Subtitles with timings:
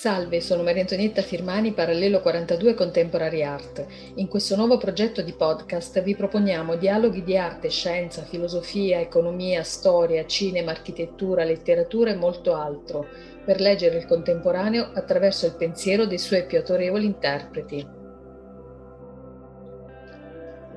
[0.00, 3.84] Salve, sono Maria Antonietta Firmani, Parallelo 42 Contemporary Art.
[4.14, 10.24] In questo nuovo progetto di podcast vi proponiamo dialoghi di arte, scienza, filosofia, economia, storia,
[10.24, 13.08] cinema, architettura, letteratura e molto altro,
[13.44, 17.86] per leggere il contemporaneo attraverso il pensiero dei suoi più autorevoli interpreti.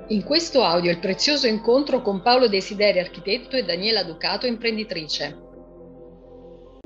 [0.08, 5.43] In questo audio il prezioso incontro con Paolo Desideri, architetto, e Daniela Ducato, imprenditrice.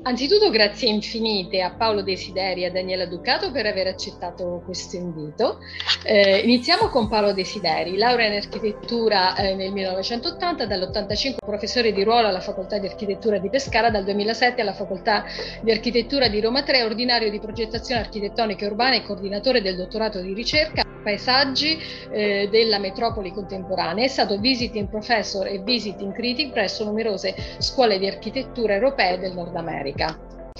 [0.08, 5.58] Anzitutto grazie infinite a Paolo Desideri e a Daniela Ducato per aver accettato questo invito.
[6.02, 12.26] Eh, iniziamo con Paolo Desideri, laurea in architettura eh, nel 1980, dall'85 professore di ruolo
[12.26, 15.26] alla Facoltà di Architettura di Pescara, dal 2007 alla Facoltà
[15.60, 20.22] di Architettura di Roma 3, ordinario di progettazione architettonica e urbana e coordinatore del dottorato
[20.22, 21.78] di ricerca paesaggi
[22.10, 24.04] eh, della metropoli contemporanea.
[24.04, 29.56] È stato visiting professor e visiting critic presso numerose scuole di architettura europee del Nord
[29.56, 29.97] America.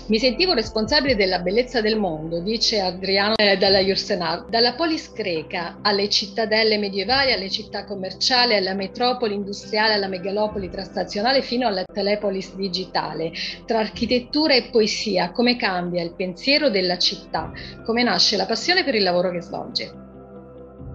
[0.09, 5.81] Mi sentivo responsabile della bellezza del mondo, dice Adriano eh, dalla Jursenar, dalla polis greca
[5.83, 12.55] alle cittadelle medievali, alle città commerciali, alla metropoli industriale, alla megalopoli trastazionale fino alla telepolis
[12.55, 13.33] digitale.
[13.67, 17.53] Tra architettura e poesia, come cambia il pensiero della città?
[17.85, 19.93] Come nasce la passione per il lavoro che svolge?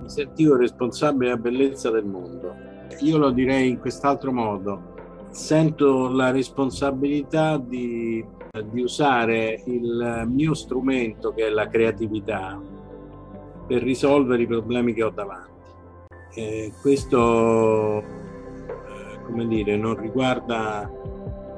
[0.02, 2.56] Mi sentivo responsabile della bellezza del mondo.
[3.02, 4.93] Io lo direi in quest'altro modo
[5.34, 8.24] sento la responsabilità di,
[8.72, 12.62] di, usare il mio strumento, che è la creatività,
[13.66, 15.52] per risolvere i problemi che ho davanti.
[16.36, 18.04] E questo, eh,
[19.26, 20.90] come dire, non riguarda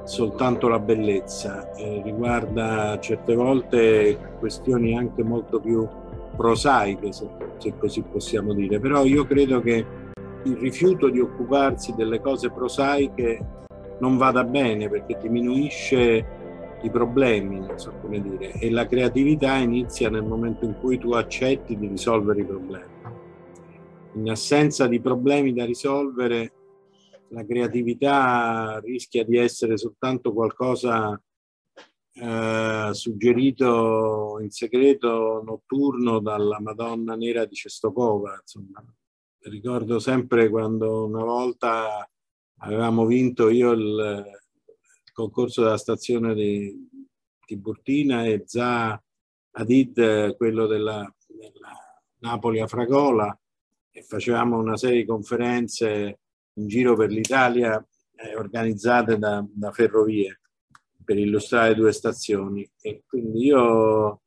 [0.04, 5.86] soltanto la bellezza, eh, riguarda certe volte questioni anche molto più
[6.34, 8.80] prosaiche, se, se così possiamo dire.
[8.80, 9.84] Però io credo che
[10.44, 13.64] il rifiuto di occuparsi delle cose prosaiche
[14.00, 16.26] non vada bene perché diminuisce
[16.82, 21.12] i problemi, non so come dire, e la creatività inizia nel momento in cui tu
[21.12, 22.94] accetti di risolvere i problemi.
[24.14, 26.52] In assenza di problemi da risolvere,
[27.28, 31.20] la creatività rischia di essere soltanto qualcosa
[32.12, 38.38] eh, suggerito in segreto notturno dalla Madonna Nera di Cestopova.
[38.40, 38.84] Insomma.
[39.40, 42.08] Ricordo sempre quando una volta
[42.58, 44.24] avevamo vinto io il,
[45.12, 46.88] concorso della stazione di
[47.46, 49.02] Tiburtina e Za
[49.52, 51.72] Adid quello della, della
[52.18, 53.34] Napoli a Fragola
[53.90, 56.18] e facevamo una serie di conferenze
[56.58, 57.82] in giro per l'Italia
[58.14, 60.40] eh, organizzate da, da ferrovie
[61.02, 62.68] per illustrare due stazioni.
[62.80, 64.22] E quindi io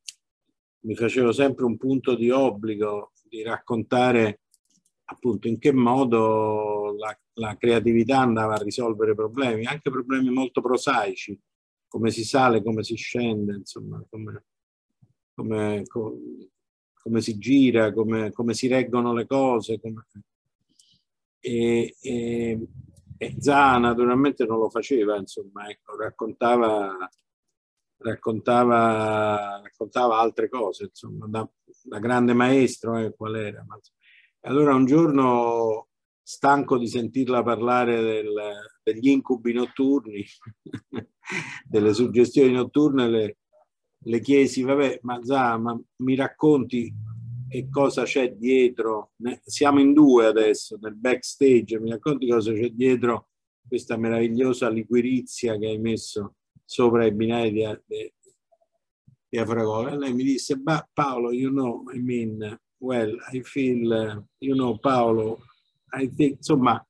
[0.80, 4.40] mi facevo sempre un punto di obbligo di raccontare
[5.10, 11.38] appunto in che modo la, la, creatività andava a risolvere problemi, anche problemi molto prosaici,
[11.88, 14.44] come si sale, come si scende, insomma, come,
[15.34, 15.82] come,
[16.94, 19.80] come si gira, come, come, si reggono le cose.
[21.40, 22.68] E, e,
[23.16, 26.96] e Zah naturalmente non lo faceva, insomma, ecco, raccontava,
[27.96, 31.48] raccontava, raccontava altre cose, insomma, da,
[31.82, 33.76] da grande maestro, eh, qual era, ma,
[34.42, 35.88] allora un giorno,
[36.22, 38.32] stanco di sentirla parlare del,
[38.82, 40.24] degli incubi notturni,
[41.66, 43.38] delle suggestioni notturne, le,
[43.98, 46.92] le chiesi, vabbè, ma Zà, ma mi racconti
[47.48, 49.12] che cosa c'è dietro?
[49.44, 53.30] Siamo in due adesso, nel backstage, mi racconti cosa c'è dietro
[53.66, 58.12] questa meravigliosa liquirizia che hai messo sopra i binari di, di,
[59.28, 59.90] di Afragola.
[59.90, 65.42] E lei mi disse, Paolo, you know, I mean, well, I feel, you know, Paolo,
[65.92, 66.84] I think, insomma,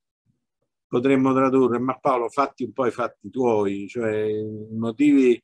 [0.87, 4.29] potremmo tradurre, ma Paolo, fatti un po' i fatti tuoi, cioè
[4.73, 5.41] motivi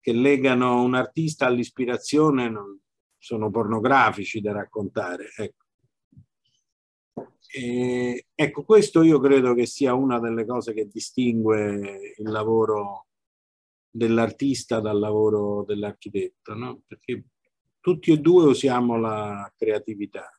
[0.00, 2.50] che legano un artista all'ispirazione
[3.18, 5.30] sono pornografici da raccontare.
[5.36, 5.64] Ecco.
[7.50, 13.06] E, ecco, questo io credo che sia una delle cose che distingue il lavoro
[13.90, 16.82] dell'artista dal lavoro dell'architetto, no?
[16.86, 17.24] perché
[17.80, 20.30] tutti e due usiamo la creatività.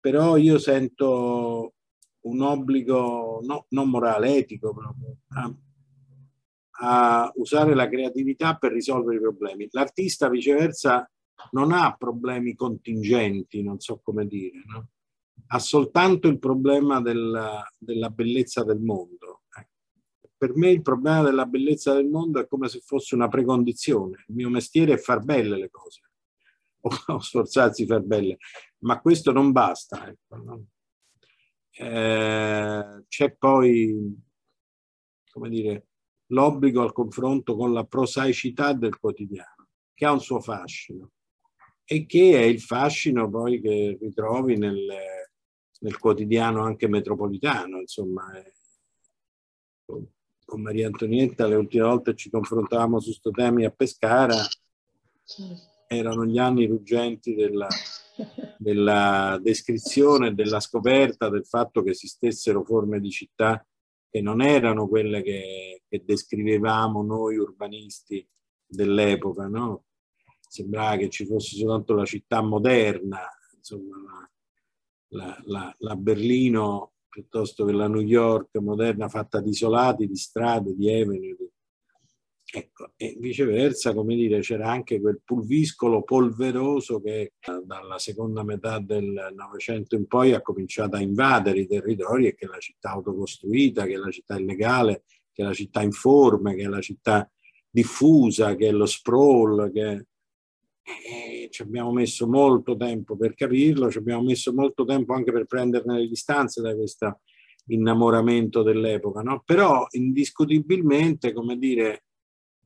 [0.00, 1.74] Però io sento
[2.20, 5.54] un obbligo no, non morale, etico proprio, a,
[6.82, 9.68] a usare la creatività per risolvere i problemi.
[9.70, 11.10] L'artista viceversa
[11.52, 14.88] non ha problemi contingenti, non so come dire, no?
[15.52, 19.29] ha soltanto il problema della, della bellezza del mondo.
[20.40, 24.24] Per me il problema della bellezza del mondo è come se fosse una precondizione.
[24.28, 26.00] Il mio mestiere è far belle le cose,
[27.08, 28.38] o sforzarsi di far belle,
[28.78, 30.08] ma questo non basta.
[30.08, 30.66] Ecco, no?
[31.72, 34.18] eh, c'è poi,
[35.30, 35.88] come dire,
[36.28, 41.10] l'obbligo al confronto con la prosaicità del quotidiano, che ha un suo fascino
[41.84, 44.86] e che è il fascino poi che ritrovi nel,
[45.80, 48.24] nel quotidiano anche metropolitano, insomma.
[50.50, 54.34] Con Maria Antonietta le ultime volte ci confrontavamo su questo temi a Pescara,
[55.86, 57.68] erano gli anni ruggenti della,
[58.58, 63.64] della descrizione, della scoperta del fatto che esistessero forme di città
[64.10, 68.26] che non erano quelle che, che descrivevamo noi urbanisti
[68.66, 69.84] dell'epoca, no?
[70.40, 73.20] Sembrava che ci fosse soltanto la città moderna,
[73.56, 74.28] insomma,
[75.10, 80.74] la, la, la Berlino piuttosto che la New York moderna fatta di isolati, di strade,
[80.74, 81.36] di avenue,
[82.52, 87.34] Ecco, e viceversa, come dire, c'era anche quel pulviscolo polveroso che
[87.64, 92.46] dalla seconda metà del Novecento in poi ha cominciato a invadere i territori e che
[92.46, 96.66] la città autocostruita, che è la città illegale, che è la città informe, che è
[96.66, 97.30] la città
[97.70, 100.06] diffusa, che è lo sprawl, che
[101.04, 105.46] e ci abbiamo messo molto tempo per capirlo, ci abbiamo messo molto tempo anche per
[105.46, 107.20] prenderne le distanze da questo
[107.66, 109.42] innamoramento dell'epoca, no?
[109.44, 112.04] Però indiscutibilmente, come dire,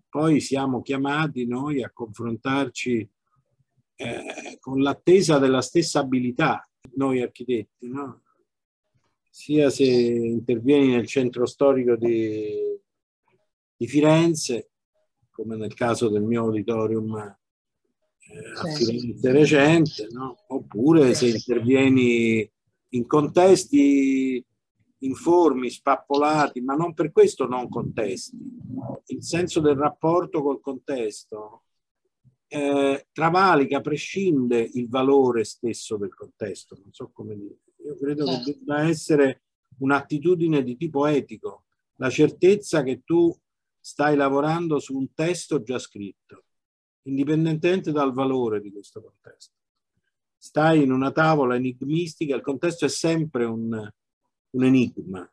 [0.08, 3.10] poi siamo chiamati noi a confrontarci
[3.96, 8.22] eh, con l'attesa della stessa abilità, noi architetti, no?
[9.34, 12.78] sia se intervieni nel centro storico di,
[13.76, 14.70] di Firenze,
[15.32, 17.38] come nel caso del mio auditorium eh,
[18.54, 20.36] a Firenze recente, no?
[20.48, 22.50] oppure se intervieni
[22.90, 24.44] in contesti
[24.98, 28.38] informi, spappolati, ma non per questo non contesti.
[29.06, 31.64] Il senso del rapporto col contesto
[32.48, 37.58] eh, travalica, prescinde il valore stesso del contesto, non so come dire.
[37.84, 38.44] Io credo certo.
[38.44, 39.42] che debba essere
[39.78, 41.64] un'attitudine di tipo etico,
[41.96, 43.34] la certezza che tu
[43.78, 46.43] stai lavorando su un testo già scritto,
[47.04, 49.52] indipendentemente dal valore di questo contesto.
[50.36, 53.90] Stai in una tavola enigmistica, il contesto è sempre un,
[54.50, 55.28] un enigma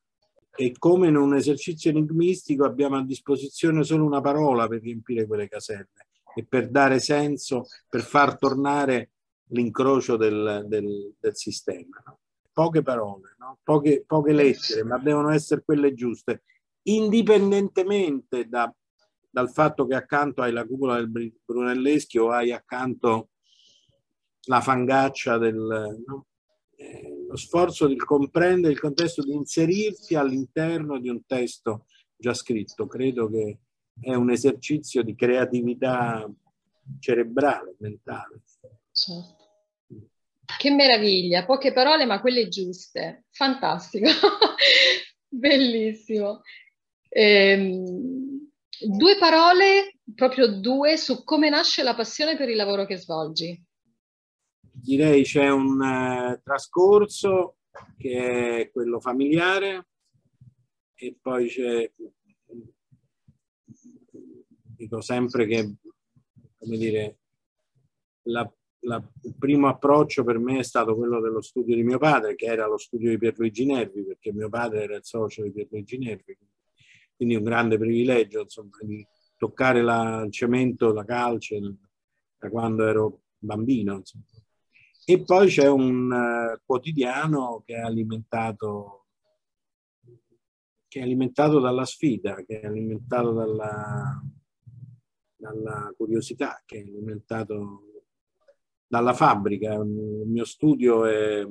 [0.53, 5.47] e come in un esercizio enigmistico abbiamo a disposizione solo una parola per riempire quelle
[5.47, 5.89] caselle
[6.35, 9.11] e per dare senso, per far tornare
[9.49, 12.01] l'incrocio del, del, del sistema.
[12.05, 12.19] No?
[12.53, 13.59] Poche parole, no?
[13.63, 16.43] poche, poche, lettere, ma devono essere quelle giuste,
[16.83, 18.73] indipendentemente da,
[19.31, 23.29] dal fatto che accanto hai la cupola del Brunelleschi o hai accanto
[24.45, 26.03] la fangaccia del...
[26.05, 26.25] No?
[26.75, 31.85] Eh, lo sforzo di comprendere il contesto, di inserirsi all'interno di un testo
[32.17, 32.87] già scritto.
[32.87, 33.59] Credo che
[33.99, 36.29] è un esercizio di creatività
[36.99, 38.41] cerebrale, mentale.
[38.91, 39.39] Certo.
[40.57, 44.09] Che meraviglia, poche parole ma quelle giuste, fantastico,
[45.29, 46.41] bellissimo.
[47.07, 48.30] Ehm,
[48.87, 53.61] due parole, proprio due, su come nasce la passione per il lavoro che svolgi.
[54.59, 57.57] Direi c'è un uh, trascorso
[57.97, 59.87] che è quello familiare
[60.95, 61.91] e poi c'è,
[64.75, 65.75] dico sempre che,
[66.57, 67.19] come dire,
[68.23, 72.35] la, la, il primo approccio per me è stato quello dello studio di mio padre,
[72.35, 75.97] che era lo studio di Pierluigi Nervi, perché mio padre era il socio di Pierluigi
[75.97, 76.55] Nervi, quindi
[77.23, 79.05] un grande privilegio insomma, di
[79.37, 81.59] toccare la, il cemento, la calce
[82.37, 83.95] da quando ero bambino.
[83.95, 84.25] Insomma.
[85.05, 89.01] E poi c'è un uh, quotidiano che è alimentato
[90.91, 94.21] che è alimentato dalla sfida, che è alimentato dalla,
[95.37, 97.83] dalla curiosità, che è alimentato
[98.85, 99.73] dalla fabbrica.
[99.75, 101.47] Il mio studio è,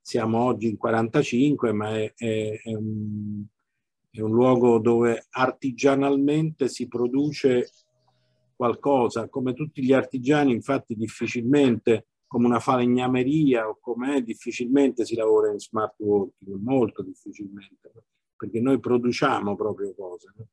[0.00, 3.44] siamo oggi in 45, ma è, è, è, un,
[4.10, 7.70] è un luogo dove artigianalmente si produce
[8.56, 15.50] qualcosa, come tutti gli artigiani infatti difficilmente come una falegnameria o come difficilmente si lavora
[15.50, 17.90] in smart working, molto difficilmente,
[18.36, 20.32] perché noi produciamo proprio cose.
[20.36, 20.46] No?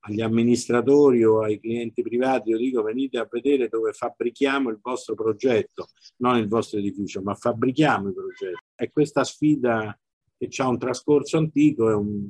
[0.00, 5.14] Agli amministratori o ai clienti privati io dico venite a vedere dove fabbrichiamo il vostro
[5.14, 8.64] progetto, non il vostro edificio, ma fabbrichiamo i progetti.
[8.74, 9.98] E questa sfida
[10.36, 12.28] che ha un trascorso antico è un,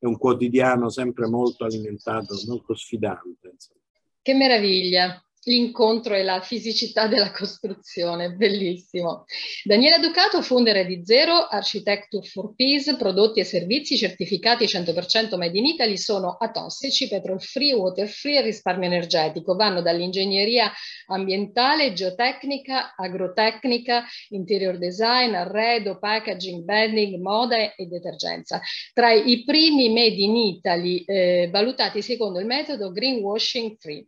[0.00, 3.50] è un quotidiano sempre molto alimentato, molto sfidante.
[3.52, 3.80] Insomma.
[4.22, 5.22] Che meraviglia!
[5.44, 9.24] L'incontro e la fisicità della costruzione, bellissimo.
[9.64, 15.64] Daniela Ducato, founder di Zero, Architecture for Peace, prodotti e servizi certificati 100% made in
[15.64, 19.56] Italy, sono atossici, petrol free, water free e risparmio energetico.
[19.56, 20.70] Vanno dall'ingegneria
[21.06, 28.60] ambientale, geotecnica, agrotecnica, interior design, arredo, packaging, branding, moda e detergenza.
[28.92, 34.06] Tra i primi made in Italy eh, valutati secondo il metodo greenwashing free.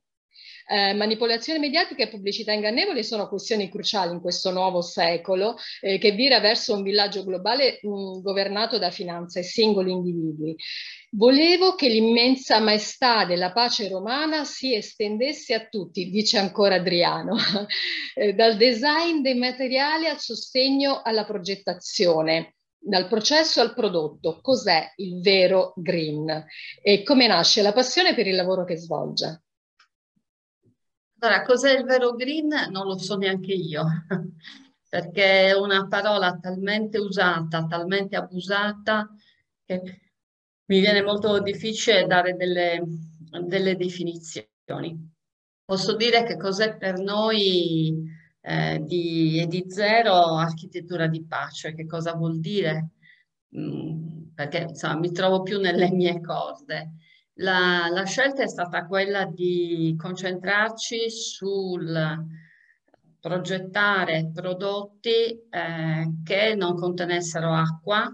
[0.72, 6.12] Eh, manipolazione mediatica e pubblicità ingannevoli sono questioni cruciali in questo nuovo secolo eh, che
[6.12, 10.56] vira verso un villaggio globale mh, governato da finanza e singoli individui.
[11.10, 17.36] Volevo che l'immensa maestà della pace romana si estendesse a tutti, dice ancora Adriano,
[18.16, 25.20] eh, dal design dei materiali al sostegno alla progettazione dal processo al prodotto, cos'è il
[25.20, 26.44] vero green
[26.82, 29.41] e come nasce la passione per il lavoro che svolge.
[31.22, 32.48] Allora, cos'è il vero green?
[32.70, 33.84] Non lo so neanche io,
[34.88, 39.08] perché è una parola talmente usata, talmente abusata,
[39.64, 39.80] che
[40.64, 42.82] mi viene molto difficile dare delle,
[43.46, 45.10] delle definizioni.
[45.64, 48.02] Posso dire che cos'è per noi
[48.40, 52.90] eh, di, di zero architettura di pace, che cosa vuol dire?
[53.56, 56.94] Mm, perché insomma, mi trovo più nelle mie corde.
[57.42, 62.24] La, la, scelta è stata quella di concentrarci sul
[63.18, 68.08] progettare prodotti eh, che non contenessero acqua,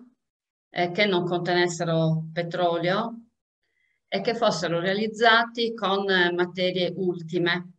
[0.70, 3.26] eh, che non contenessero petrolio
[4.08, 7.72] e che fossero realizzati con materie ultime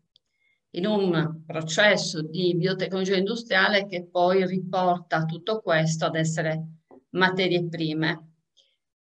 [0.74, 6.63] in un processo di biotecnologia industriale che poi riporta tutto questo ad essere
[7.10, 8.28] materie prime.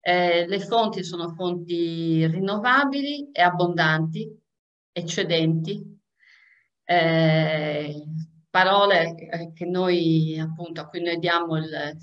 [0.01, 4.27] Eh, le fonti sono fonti rinnovabili e abbondanti,
[4.91, 6.00] eccedenti,
[6.86, 8.03] eh,
[8.50, 11.98] parole eh, noi appunto a cui noi diamo il,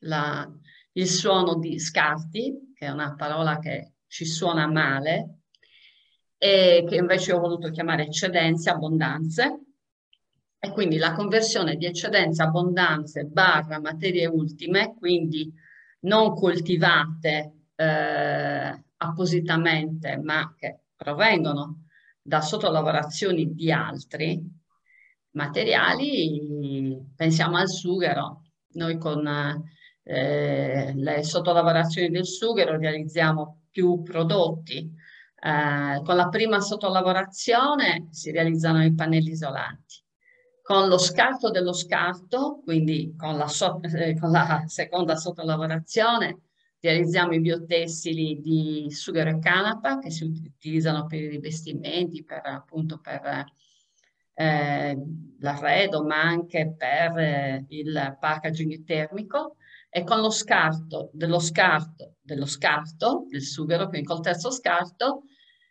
[0.00, 0.48] la,
[0.92, 5.40] il suono di scarti, che è una parola che ci suona male,
[6.36, 9.60] e che invece ho voluto chiamare eccedenze, abbondanze,
[10.58, 15.52] e quindi la conversione di eccedenze, abbondanze barra materie ultime, quindi
[16.04, 21.86] non coltivate eh, appositamente, ma che provengono
[22.22, 24.42] da sottolavorazioni di altri
[25.32, 28.42] materiali, pensiamo al sughero.
[28.74, 29.26] Noi con
[30.02, 34.90] eh, le sottolavorazioni del sughero realizziamo più prodotti.
[35.36, 40.03] Eh, con la prima sottolavorazione si realizzano i pannelli isolanti
[40.64, 46.38] con lo scarto dello scarto, quindi con la, so eh, con la seconda sottolavorazione,
[46.80, 52.98] realizziamo i biotessili di sughero e canapa che si utilizzano per i rivestimenti, per appunto
[52.98, 53.44] per
[54.32, 54.98] eh,
[55.38, 59.56] l'arredo, ma anche per eh, il packaging termico.
[59.90, 65.24] E con lo scarto dello scarto dello scarto del sughero, quindi col terzo scarto,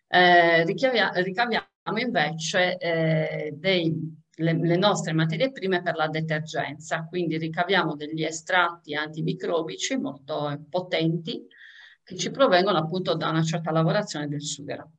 [0.07, 7.95] eh, ricaviamo invece eh, dei le, le, nostre materie prime per la detergenza, quindi ricaviamo
[7.95, 11.45] degli estratti antimicrobici molto potenti
[12.03, 14.93] che ci provengono appunto da una certa lavorazione del sughero.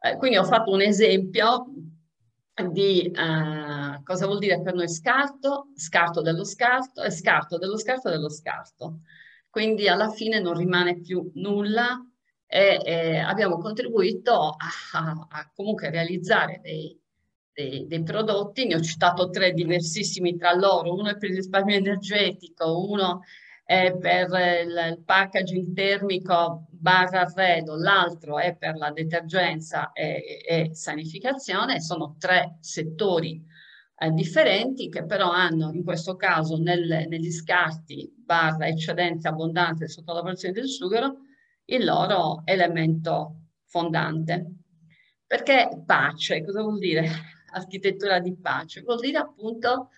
[0.00, 1.66] Eh, quindi ho fatto un esempio
[2.72, 8.08] di eh, cosa vuol dire per noi scarto, scarto dello scarto e scarto dello scarto
[8.08, 9.00] dello scarto.
[9.48, 11.98] Quindi alla fine non rimane più nulla
[12.46, 16.99] e, e abbiamo contribuito a, a, a comunque realizzare dei,
[17.52, 21.76] dei, dei, prodotti, ne ho citato tre diversissimi tra loro, uno è per il risparmio
[21.76, 23.22] energetico, uno
[23.64, 24.28] è per
[24.64, 32.16] il, il packaging termico barra arredo, l'altro è per la detergenza e, e sanificazione, sono
[32.18, 33.44] tre settori
[34.02, 40.14] eh, differenti che però hanno in questo caso nel, negli scarti barra eccedenza abbondanza sotto
[40.14, 41.18] la porzione del sughero
[41.66, 44.54] il loro elemento fondante.
[45.26, 46.42] Perché pace?
[46.42, 47.08] Cosa vuol dire?
[47.52, 49.90] Architettura di pace, vuol dire appunto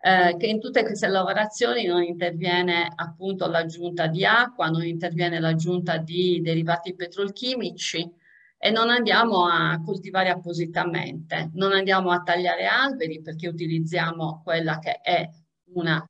[0.00, 5.96] eh, che in tutte queste lavorazioni non interviene appunto l'aggiunta di acqua, non interviene l'aggiunta
[5.96, 8.12] di derivati petrolchimici
[8.58, 15.00] e non andiamo a coltivare appositamente, non andiamo a tagliare alberi perché utilizziamo quella che
[15.00, 15.26] è
[15.72, 16.06] una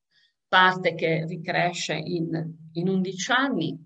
[0.48, 3.78] parte che ricresce in, in 11 anni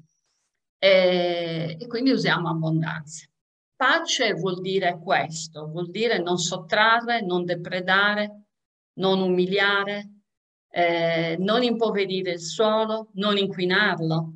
[0.78, 3.27] e, e quindi usiamo abbondanza.
[3.78, 8.46] Pace vuol dire questo, vuol dire non sottrarre, non depredare,
[8.94, 10.14] non umiliare,
[10.68, 14.32] eh, non impoverire il suolo, non inquinarlo.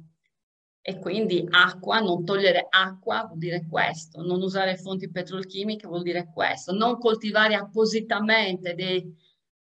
[0.80, 6.30] E quindi acqua, non togliere acqua vuol dire questo, non usare fonti petrolchimiche vuol dire
[6.32, 9.12] questo, non coltivare appositamente dei,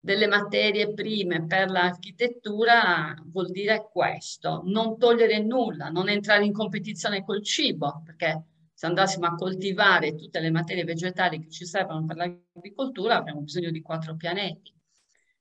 [0.01, 7.23] delle materie prime per l'architettura vuol dire questo, non togliere nulla, non entrare in competizione
[7.23, 8.43] col cibo, perché
[8.77, 13.71] se andassimo a coltivare tutte le materie vegetali che ci servono per l'agricoltura avremo bisogno
[13.71, 14.71] di quattro pianeti.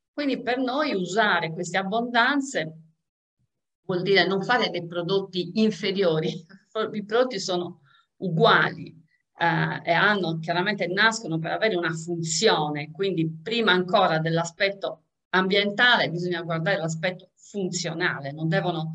[0.09, 2.77] Quindi per noi usare queste abbondanze
[3.81, 6.29] vuol dire non fare dei prodotti inferiori,
[6.93, 7.81] i prodotti sono
[8.19, 8.87] uguali
[9.37, 16.41] eh, e hanno, chiaramente nascono per avere una funzione, quindi prima ancora dell'aspetto ambientale bisogna
[16.41, 18.93] guardare l'aspetto funzionale, non devono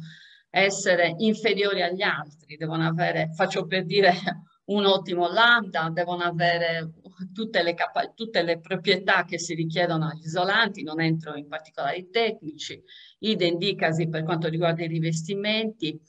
[0.51, 4.13] essere inferiori agli altri, devono avere, faccio per dire,
[4.71, 6.91] un ottimo lambda, devono avere
[7.33, 7.75] tutte le,
[8.15, 12.81] tutte le proprietà che si richiedono agli isolanti, non entro in particolari tecnici,
[13.21, 16.01] idem dicasi per quanto riguarda i rivestimenti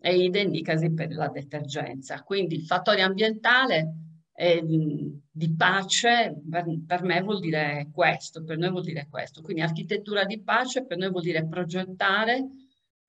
[0.00, 2.22] e idem dicasi per la detergenza.
[2.22, 3.94] Quindi il fattore ambientale
[4.34, 9.42] eh, di pace per, per, me vuol dire questo, per noi vuol dire questo.
[9.42, 12.46] Quindi architettura di pace per noi vuol dire progettare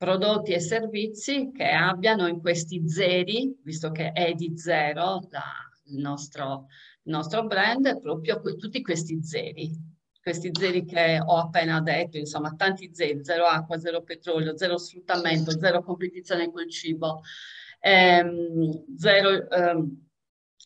[0.03, 5.41] prodotti e servizi che abbiano in questi zeri, visto che è di zero la,
[5.86, 6.67] il, nostro,
[7.03, 9.72] il nostro brand, proprio que, tutti questi zeri,
[10.22, 15.57] questi zeri che ho appena detto, insomma tanti zeri, zero acqua, zero petrolio, zero sfruttamento,
[15.57, 17.22] zero competizione col cibo,
[17.79, 20.07] ehm, zero ehm,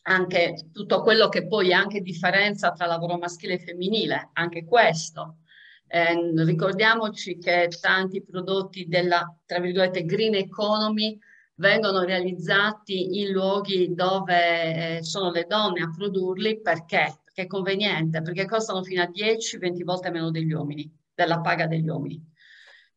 [0.07, 5.41] anche tutto quello che poi è anche differenza tra lavoro maschile e femminile, anche questo
[5.87, 11.17] eh, ricordiamoci che tanti prodotti della, tra virgolette, green economy
[11.55, 17.21] vengono realizzati in luoghi dove eh, sono le donne a produrli perché?
[17.23, 21.87] Perché è conveniente, perché costano fino a 10-20 volte meno degli uomini, della paga degli
[21.87, 22.23] uomini.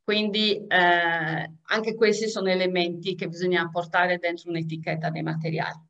[0.03, 5.90] Quindi eh, anche questi sono elementi che bisogna portare dentro un'etichetta dei materiali.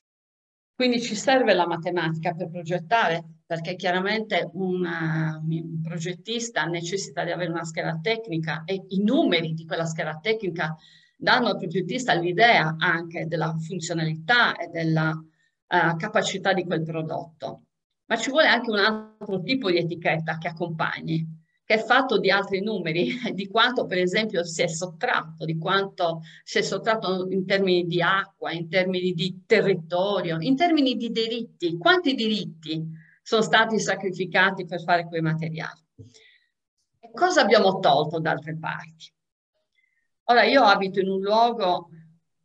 [0.73, 7.51] Quindi ci serve la matematica per progettare, perché chiaramente una, un progettista necessita di avere
[7.51, 10.75] una scheda tecnica e i numeri di quella scheda tecnica
[11.15, 17.63] danno al progettista l'idea anche della funzionalità e della uh, capacità di quel prodotto.
[18.05, 21.40] Ma ci vuole anche un altro tipo di etichetta che accompagni,
[21.71, 26.21] che è fatto di altri numeri, di quanto per esempio si è sottratto, di quanto
[26.43, 31.77] si è sottratto in termini di acqua, in termini di territorio, in termini di diritti,
[31.77, 32.85] quanti diritti
[33.21, 35.79] sono stati sacrificati per fare quei materiali.
[36.99, 39.09] E cosa abbiamo tolto da altre parti?
[40.25, 41.87] Ora io abito in un luogo,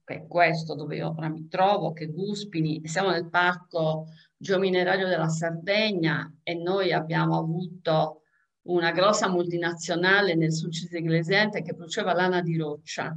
[0.04, 5.28] che è questo dove io ora mi trovo, che Guspini, siamo nel parco geominerario della
[5.28, 8.20] Sardegna e noi abbiamo avuto
[8.66, 13.16] una grossa multinazionale nel Sulcis Eglesiente che produceva lana di roccia.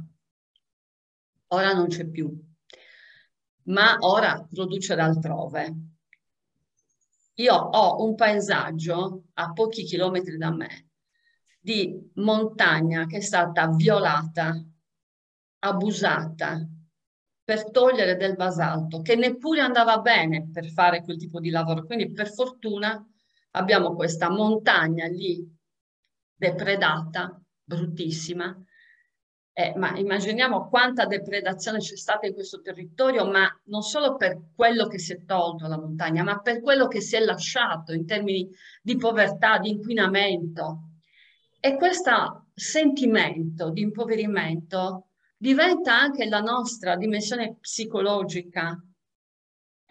[1.48, 2.32] Ora non c'è più,
[3.64, 5.74] ma ora produce altrove.
[7.34, 10.90] Io ho un paesaggio a pochi chilometri da me
[11.58, 14.64] di montagna che è stata violata,
[15.60, 16.66] abusata
[17.42, 21.84] per togliere del basalto, che neppure andava bene per fare quel tipo di lavoro.
[21.84, 23.04] Quindi per fortuna
[23.52, 25.46] abbiamo questa montagna lì
[26.34, 28.56] depredata, bruttissima,
[29.52, 34.86] eh, ma immaginiamo quanta depredazione c'è stata in questo territorio, ma non solo per quello
[34.86, 38.48] che si è tolto alla montagna, ma per quello che si è lasciato in termini
[38.80, 40.90] di povertà, di inquinamento.
[41.60, 48.82] E questo sentimento di impoverimento diventa anche la nostra dimensione psicologica.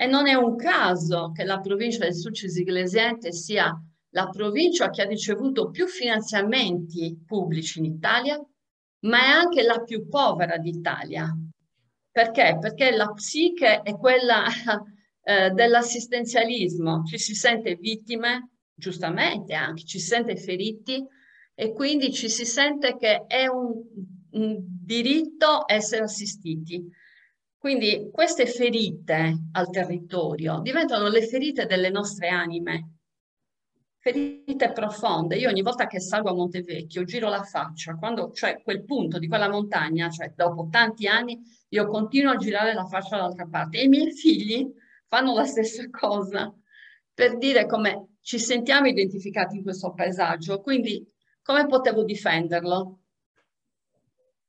[0.02, 3.70] E non è un caso che la provincia del Sulcis Iglesiente sia
[4.12, 8.42] la provincia che ha ricevuto più finanziamenti pubblici in Italia,
[9.02, 11.30] ma è anche la più povera d'Italia.
[12.10, 12.58] Perché?
[12.62, 14.46] Perché la psiche è quella
[15.22, 21.06] eh, dell'assistenzialismo, ci si sente vittime, giustamente anche, ci si sente feriti
[21.54, 23.74] e quindi ci si sente che è un,
[24.32, 26.90] un diritto essere assistiti.
[27.60, 33.00] Quindi queste ferite al territorio diventano le ferite delle nostre anime,
[33.98, 35.36] ferite profonde.
[35.36, 39.28] Io ogni volta che salgo a Montevecchio giro la faccia, quando c'è quel punto di
[39.28, 43.84] quella montagna, cioè dopo tanti anni, io continuo a girare la faccia dall'altra parte e
[43.84, 44.66] i miei figli
[45.06, 46.54] fanno la stessa cosa
[47.14, 51.06] per dire come ci sentiamo identificati in questo paesaggio, quindi
[51.42, 52.99] come potevo difenderlo?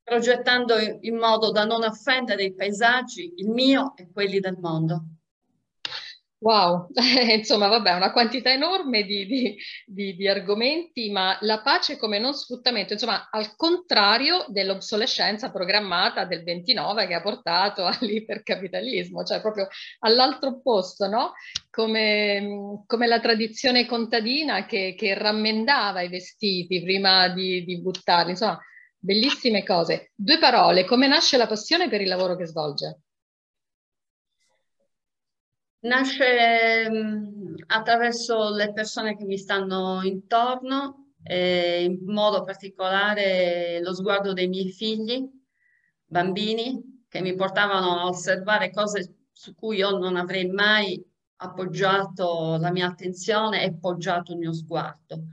[0.02, 5.04] Progettando in modo da non offendere i paesaggi, il mio e quelli del mondo.
[6.42, 6.88] Wow,
[7.36, 12.32] insomma, vabbè, una quantità enorme di, di, di, di, argomenti, ma la pace come non
[12.32, 20.48] sfruttamento, insomma, al contrario dell'obsolescenza programmata del 29 che ha portato all'ipercapitalismo, cioè proprio all'altro
[20.48, 21.32] opposto, no?
[21.70, 28.58] Come, come la tradizione contadina che, che, rammendava i vestiti prima di, di buttarli, insomma,
[29.00, 30.12] bellissime cose.
[30.14, 33.00] Due parole, come nasce la passione per il lavoro che svolge?
[35.80, 44.32] Nasce mh, attraverso le persone che mi stanno intorno, e in modo particolare lo sguardo
[44.32, 45.26] dei miei figli,
[46.04, 51.02] bambini, che mi portavano a osservare cose su cui io non avrei mai
[51.36, 55.24] appoggiato la mia attenzione e poggiato il mio sguardo.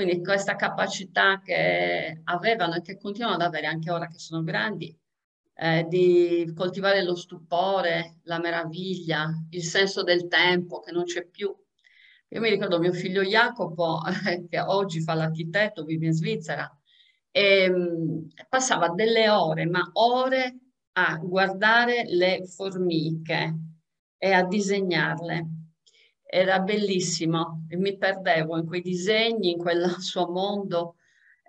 [0.00, 4.98] Quindi questa capacità che avevano e che continuano ad avere anche ora che sono grandi,
[5.56, 11.54] eh, di coltivare lo stupore, la meraviglia, il senso del tempo che non c'è più.
[12.28, 14.00] Io mi ricordo mio figlio Jacopo,
[14.48, 16.66] che oggi fa l'architetto, vive in Svizzera,
[17.30, 20.60] e mh, mm, passava delle ore, ma ore
[20.92, 23.54] a guardare le formiche
[24.16, 25.59] e a disegnarle.
[26.32, 30.94] Era bellissimo e mi perdevo in quei disegni, in quel suo mondo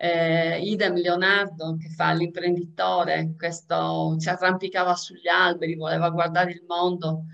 [0.03, 7.25] eh, idem Leonardo che fa l'imprenditore, questo si arrampicava sugli alberi, voleva guardare il mondo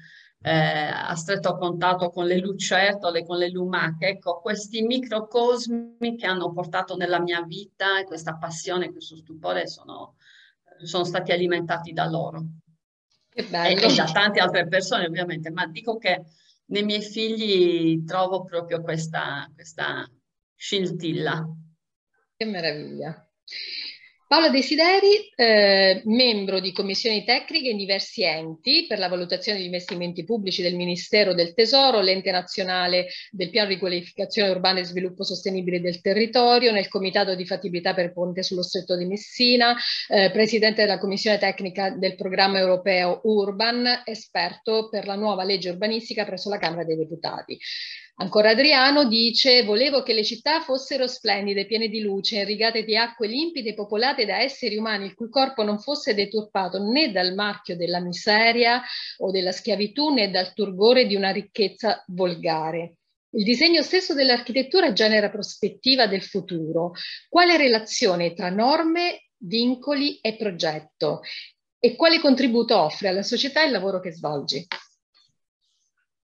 [0.41, 4.07] eh, a stretto contatto con le lucertole, con le lumache.
[4.07, 10.15] Ecco, questi microcosmi che hanno portato nella mia vita e questa passione, questo stupore sono,
[10.83, 12.43] sono stati alimentati da loro.
[13.33, 16.25] E, e da tante altre persone ovviamente, ma dico che
[16.67, 20.09] nei miei figli trovo proprio questa, questa
[20.55, 21.45] scintilla.
[22.35, 23.29] Che meraviglia.
[24.27, 30.25] Paola Desideri, eh, membro di commissioni tecniche in diversi enti per la valutazione degli investimenti
[30.25, 35.79] pubblici del Ministero del Tesoro, l'ente nazionale del piano di qualificazione urbana e sviluppo sostenibile
[35.79, 39.77] del territorio, nel comitato di fattibilità per Ponte sullo Stretto di Messina,
[40.09, 46.25] eh, presidente della commissione tecnica del programma europeo Urban, esperto per la nuova legge urbanistica
[46.25, 47.57] presso la Camera dei Deputati.
[48.19, 53.27] Ancora Adriano dice, volevo che le città fossero splendide, piene di luce, irrigate di acque
[53.27, 57.99] limpide, popolate da esseri umani il cui corpo non fosse deturpato né dal marchio della
[57.99, 58.81] miseria
[59.17, 62.95] o della schiavitù né dal turgore di una ricchezza volgare.
[63.35, 66.93] Il disegno stesso dell'architettura genera prospettiva del futuro.
[67.29, 71.21] Quale relazione tra norme, vincoli e progetto?
[71.77, 74.65] E quale contributo offre alla società il lavoro che svolgi?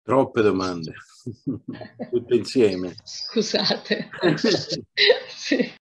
[0.03, 0.93] Troppe domande,
[2.09, 2.95] tutte insieme.
[3.03, 4.09] Scusate.
[5.29, 5.71] sì.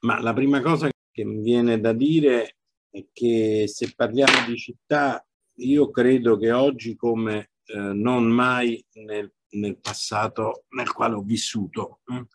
[0.00, 2.56] Ma la prima cosa che mi viene da dire
[2.90, 5.24] è che se parliamo di città,
[5.58, 12.00] io credo che oggi come eh, non mai nel, nel, passato nel quale ho vissuto,
[12.06, 12.26] eh,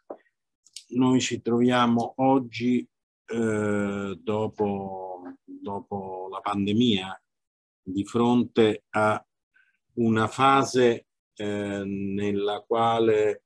[0.95, 2.85] noi ci troviamo oggi
[3.25, 7.21] eh, dopo, dopo la pandemia
[7.83, 9.25] di fronte a
[9.93, 11.07] una fase
[11.41, 13.45] eh, nella quale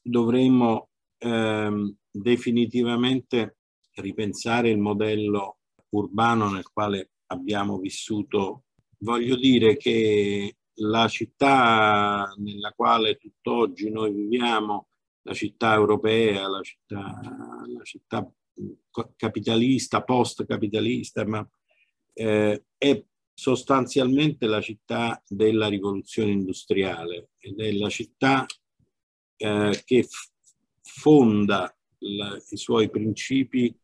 [0.00, 3.56] dovremmo eh, definitivamente
[3.94, 8.66] ripensare il modello urbano nel quale abbiamo vissuto.
[8.98, 14.88] Voglio dire che la città nella quale tutt'oggi noi viviamo,
[15.22, 17.20] la città europea, la città,
[17.66, 18.32] la città
[19.16, 21.48] capitalista, post-capitalista, ma
[22.12, 28.46] eh, è sostanzialmente la città della rivoluzione industriale ed è la città
[29.36, 30.06] eh, che
[30.80, 33.76] fonda la, i suoi principi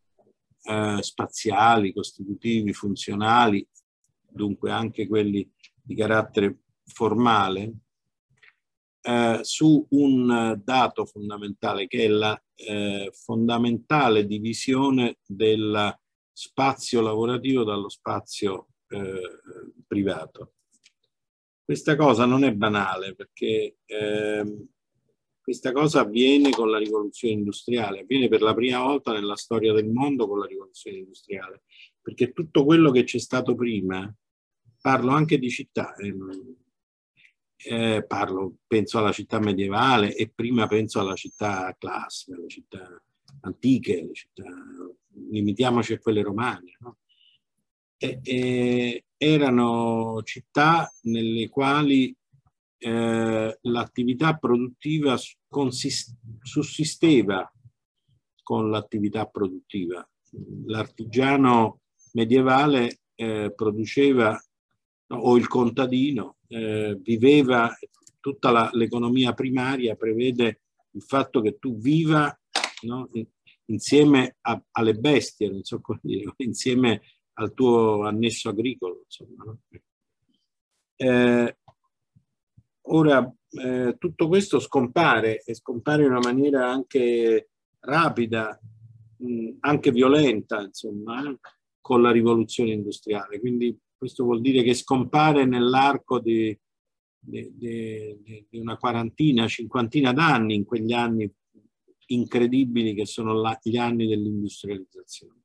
[0.62, 3.66] eh, spaziali, costitutivi, funzionali,
[4.28, 5.50] dunque anche quelli
[5.82, 7.72] di carattere formale,
[9.02, 15.98] eh, su un dato fondamentale che è la eh, fondamentale divisione del
[16.32, 19.40] spazio lavorativo dallo spazio eh,
[19.86, 20.54] privato.
[21.64, 24.68] Questa cosa non è banale perché ehm,
[25.40, 29.88] questa cosa avviene con la rivoluzione industriale, avviene per la prima volta nella storia del
[29.88, 31.62] mondo con la rivoluzione industriale,
[32.00, 34.12] perché tutto quello che c'è stato prima,
[34.80, 36.14] parlo anche di città, eh,
[37.62, 43.02] eh, parlo, penso alla città medievale e prima penso alla città classica, alle città
[43.42, 44.44] antiche, alle città,
[45.30, 46.76] limitiamoci a quelle romane.
[46.80, 46.98] No?
[48.02, 52.16] E, e erano città nelle quali
[52.78, 55.18] eh, l'attività produttiva
[56.40, 57.52] sussisteva
[58.42, 60.08] con l'attività produttiva.
[60.64, 61.80] L'artigiano
[62.12, 64.42] medievale eh, produceva,
[65.08, 67.76] o il contadino, eh, viveva,
[68.18, 72.34] tutta l'economia primaria prevede il fatto che tu viva
[72.82, 73.10] no,
[73.66, 77.02] insieme a, alle bestie, non so come dire, insieme
[77.34, 79.02] al tuo annesso agricolo.
[79.04, 79.60] Insomma, no?
[80.96, 81.58] eh,
[82.82, 88.60] ora, eh, tutto questo scompare e scompare in una maniera anche rapida,
[89.16, 91.38] mh, anche violenta, insomma, eh,
[91.80, 93.40] con la rivoluzione industriale.
[93.40, 96.56] Quindi questo vuol dire che scompare nell'arco di,
[97.18, 101.30] di, di, di una quarantina, cinquantina d'anni, in quegli anni
[102.06, 105.39] incredibili che sono la, gli anni dell'industrializzazione.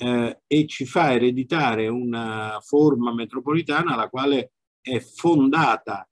[0.00, 6.08] Eh, e ci fa ereditare una forma metropolitana la quale è fondata,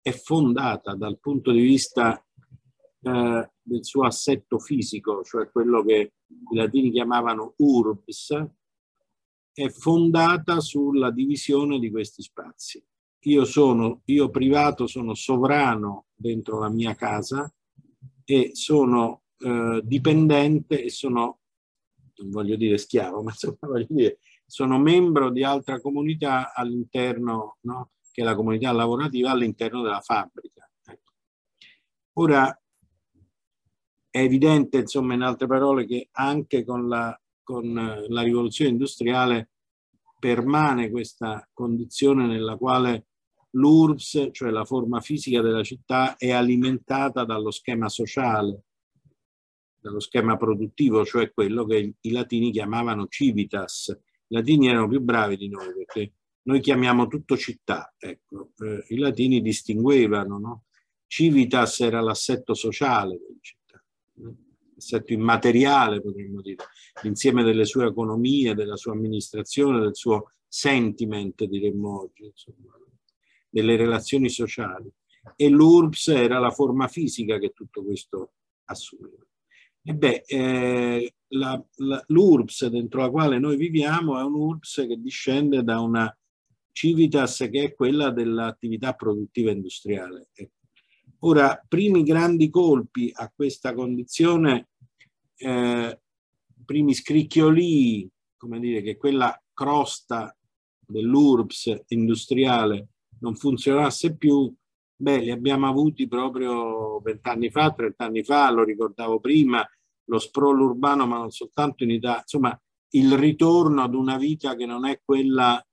[0.00, 2.24] è fondata dal punto di vista
[3.02, 8.46] eh, del suo assetto fisico, cioè quello che i latini chiamavano urbs,
[9.52, 12.82] è fondata sulla divisione di questi spazi.
[13.24, 17.52] Io sono, io privato, sono sovrano dentro la mia casa
[18.24, 21.39] e sono eh, dipendente e sono,
[22.20, 27.90] non voglio dire schiavo, ma insomma voglio dire, sono membro di altra comunità all'interno, no?
[28.10, 30.68] che è la comunità lavorativa all'interno della fabbrica.
[30.84, 31.12] Ecco.
[32.14, 32.60] Ora,
[34.10, 37.16] è evidente, insomma, in altre parole, che anche con la
[37.50, 39.50] con la rivoluzione industriale
[40.20, 43.06] permane questa condizione nella quale
[43.50, 48.66] l'URBS, cioè la forma fisica della città, è alimentata dallo schema sociale,
[49.80, 53.88] dallo schema produttivo, cioè quello che i latini chiamavano civitas.
[54.28, 56.12] I latini erano più bravi di noi perché
[56.42, 58.52] noi chiamiamo tutto città, ecco.
[58.58, 60.64] eh, i latini distinguevano, no?
[61.06, 63.60] Civitas era l'assetto sociale della città
[64.80, 66.64] assetto immateriale, potremmo dire,
[67.02, 72.76] l'insieme delle sue economie, della sua amministrazione, del suo sentiment, diremmo oggi, insomma,
[73.48, 74.90] delle relazioni sociali.
[75.36, 78.32] E l'URBS era la forma fisica che tutto questo
[78.64, 79.24] assumeva.
[79.82, 81.64] E beh, eh, la,
[82.06, 86.14] l'URBS dentro la quale noi viviamo è un URBS che discende da una
[86.72, 90.28] civitas che è quella dell'attività produttiva industriale.
[91.20, 94.70] Ora, primi grandi colpi a questa condizione
[95.36, 96.00] eh,
[96.64, 100.34] primi scricchioli, come dire, che quella crosta
[100.78, 102.88] dell'URBS industriale
[103.20, 104.52] non funzionasse più,
[105.00, 109.66] beh, li abbiamo avuti proprio vent'anni fa, trent'anni fa, lo ricordavo prima,
[110.04, 112.60] lo sprawl urbano, ma non soltanto in Italia, insomma,
[112.90, 115.64] il ritorno ad una vita che non è quella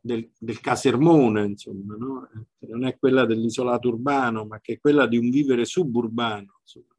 [0.00, 2.28] del, del casermone, insomma, no?
[2.60, 6.58] non è quella dell'isolato urbano, ma che è quella di un vivere suburbano.
[6.62, 6.94] Insomma.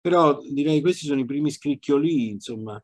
[0.00, 2.82] Però direi questi sono i primi scricchioli, insomma,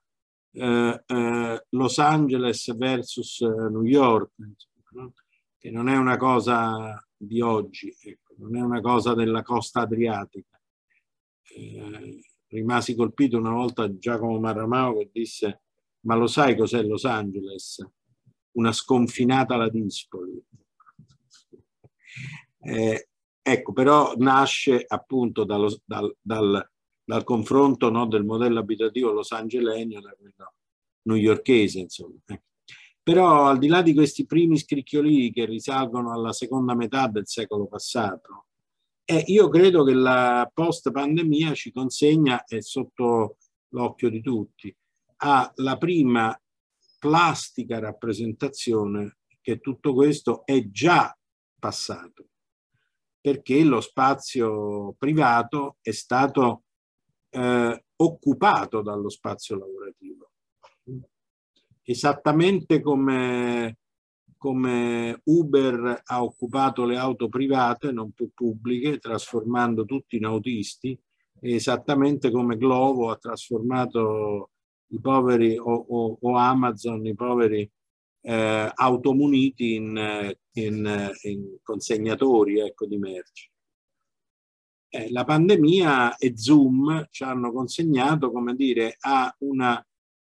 [0.52, 5.12] eh, eh, Los Angeles versus eh, New York, insomma, no?
[5.58, 10.60] che non è una cosa di oggi, ecco, non è una cosa della costa adriatica.
[11.56, 15.62] eh, rimasi colpito una volta Giacomo Marramao che disse
[16.04, 17.86] ma lo sai cos'è Los Angeles?
[18.52, 20.42] Una sconfinata la Dispoli.
[22.60, 23.08] Eh,
[23.42, 26.70] ecco, però nasce appunto dallo, dal, dal,
[27.02, 30.52] dal, confronto no, del modello abitativo los angelenio da quello
[31.02, 32.18] newyorkese, insomma.
[32.26, 32.42] Eh.
[33.04, 37.66] Però al di là di questi primi scricchiolii che risalgono alla seconda metà del secolo
[37.66, 38.46] passato,
[39.04, 43.36] eh, io credo che la post pandemia ci consegna, è sotto
[43.74, 44.74] l'occhio di tutti,
[45.16, 46.34] alla prima
[46.98, 51.14] plastica rappresentazione che tutto questo è già
[51.58, 52.28] passato,
[53.20, 56.62] perché lo spazio privato è stato
[57.28, 60.30] eh, occupato dallo spazio lavorativo
[61.84, 63.78] esattamente come,
[64.36, 70.98] come Uber ha occupato le auto private, non più pubbliche, trasformando tutti in autisti,
[71.40, 74.50] esattamente come Glovo ha trasformato
[74.88, 77.70] i poveri o, o, o Amazon, i poveri
[78.22, 83.50] eh, automuniti in, in, in consegnatori ecco, di merci.
[84.88, 89.84] Eh, la pandemia e Zoom ci hanno consegnato, come dire, a una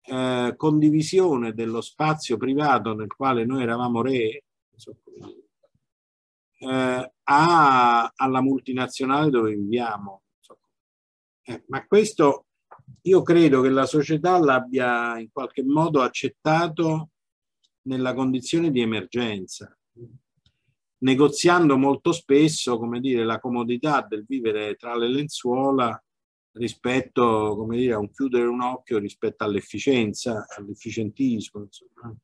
[0.07, 4.45] eh, condivisione dello spazio privato nel quale noi eravamo re,
[6.59, 10.23] eh, a, alla multinazionale dove viviamo.
[11.47, 12.47] Eh, ma questo
[13.03, 17.11] io credo che la società l'abbia in qualche modo accettato
[17.83, 19.77] nella condizione di emergenza,
[20.99, 26.03] negoziando molto spesso, come dire, la comodità del vivere tra le lenzuola
[26.55, 31.63] rispetto, come dire, a un chiudere un occhio rispetto all'efficienza, all'efficientismo.
[31.63, 32.15] Insomma.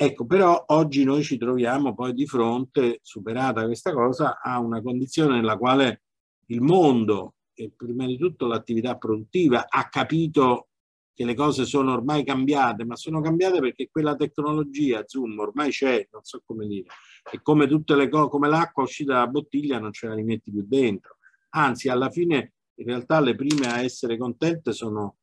[0.00, 5.34] Ecco, però oggi noi ci troviamo poi di fronte, superata questa cosa, a una condizione
[5.34, 6.02] nella quale
[6.46, 10.68] il mondo e prima di tutto l'attività produttiva ha capito
[11.12, 16.06] che le cose sono ormai cambiate, ma sono cambiate perché quella tecnologia, Zoom, ormai c'è,
[16.12, 16.86] non so come dire,
[17.32, 20.64] e come tutte le cose, come l'acqua uscita dalla bottiglia non ce la rimetti più
[20.64, 21.16] dentro.
[21.50, 25.16] Anzi, alla fine in realtà le prime a essere contente sono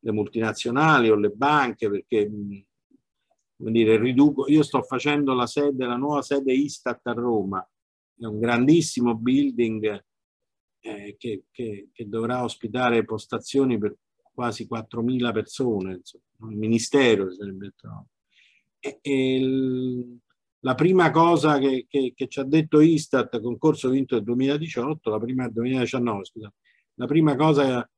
[0.00, 2.30] le multinazionali o le banche perché
[3.60, 7.60] come dire, riduco, io sto facendo la sede, la nuova sede Istat a Roma,
[8.18, 10.04] è un grandissimo building
[10.80, 13.96] eh, che, che, che, dovrà ospitare postazioni per
[14.32, 17.74] quasi 4.000 persone, insomma, il ministero sarebbe
[18.78, 20.18] e, e il,
[20.60, 25.44] la prima cosa che, che, ci ha detto Istat, concorso vinto nel 2018, la prima
[25.44, 26.54] del 2019, scusate,
[27.00, 27.88] la prima cosa,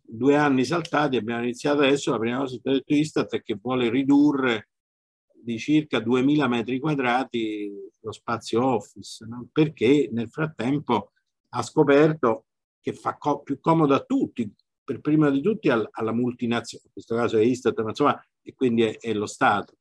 [0.00, 3.58] due anni saltati, abbiamo iniziato adesso, la prima cosa che ha detto Istat è che
[3.60, 4.68] vuole ridurre
[5.34, 9.48] di circa 2000 metri quadrati lo spazio office, no?
[9.50, 11.10] perché nel frattempo
[11.50, 12.46] ha scoperto
[12.80, 14.48] che fa co più comodo a tutti,
[14.84, 18.54] per prima di tutti al, alla multinazionale, in questo caso è Istat, ma insomma, e
[18.54, 19.78] quindi è, è lo Stato,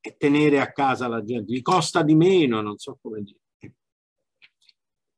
[0.00, 3.40] e tenere a casa la gente, gli costa di meno, non so come dire.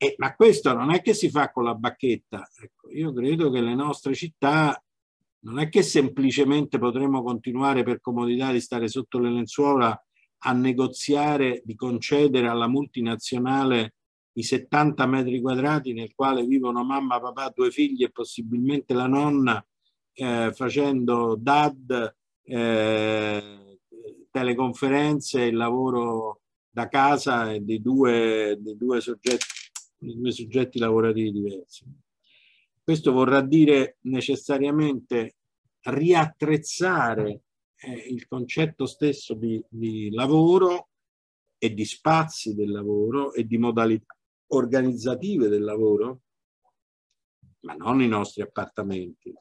[0.00, 2.48] Eh, ma questo non è che si fa con la bacchetta.
[2.62, 4.80] Ecco, io credo che le nostre città
[5.40, 10.00] non è che semplicemente potremo continuare per comodità di stare sotto le lenzuola
[10.42, 13.94] a negoziare di concedere alla multinazionale
[14.34, 19.64] i 70 metri quadrati nel quale vivono mamma, papà, due figli e possibilmente la nonna
[20.12, 23.80] eh, facendo DAD, eh,
[24.30, 29.44] teleconferenze, il lavoro da casa di due, di due soggetti
[29.98, 31.84] due soggetti lavorativi diversi.
[32.82, 35.36] Questo vorrà dire necessariamente
[35.82, 37.42] riattrezzare
[37.76, 40.88] eh, il concetto stesso di, di lavoro
[41.58, 44.16] e di spazi del lavoro e di modalità
[44.48, 46.20] organizzative del lavoro,
[47.60, 49.34] ma non i nostri appartamenti,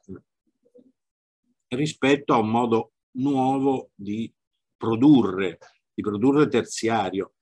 [1.70, 4.32] rispetto a un modo nuovo di
[4.76, 5.60] produrre,
[5.94, 7.36] di produrre terziario,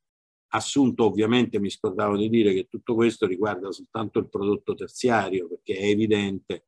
[0.50, 5.76] assunto ovviamente mi scordavo di dire che tutto questo riguarda soltanto il prodotto terziario perché
[5.76, 6.68] è evidente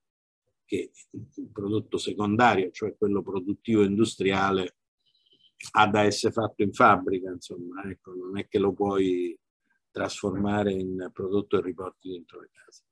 [0.66, 4.76] che il prodotto secondario, cioè quello produttivo industriale,
[5.72, 9.38] ha da essere fatto in fabbrica, insomma, ecco, non è che lo puoi
[9.90, 12.84] trasformare in prodotto e riporti dentro le case.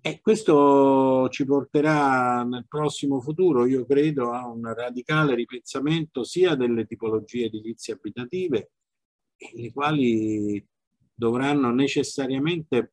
[0.00, 6.84] E questo ci porterà nel prossimo futuro, io credo, a un radicale ripensamento sia delle
[6.84, 8.72] tipologie edilizie abitative,
[9.54, 10.66] le quali
[11.14, 12.92] dovranno necessariamente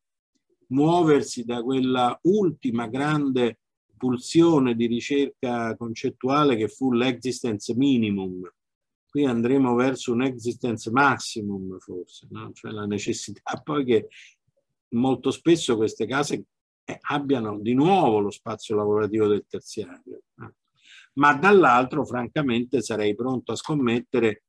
[0.68, 3.58] muoversi da quella ultima grande
[3.96, 8.50] pulsione di ricerca concettuale che fu l'existence minimum.
[9.08, 12.50] Qui andremo verso un existence maximum forse, no?
[12.52, 14.08] cioè la necessità poi che
[14.90, 16.44] molto spesso queste case
[16.84, 20.22] eh, abbiano di nuovo lo spazio lavorativo del terziario.
[21.14, 24.44] Ma dall'altro, francamente, sarei pronto a scommettere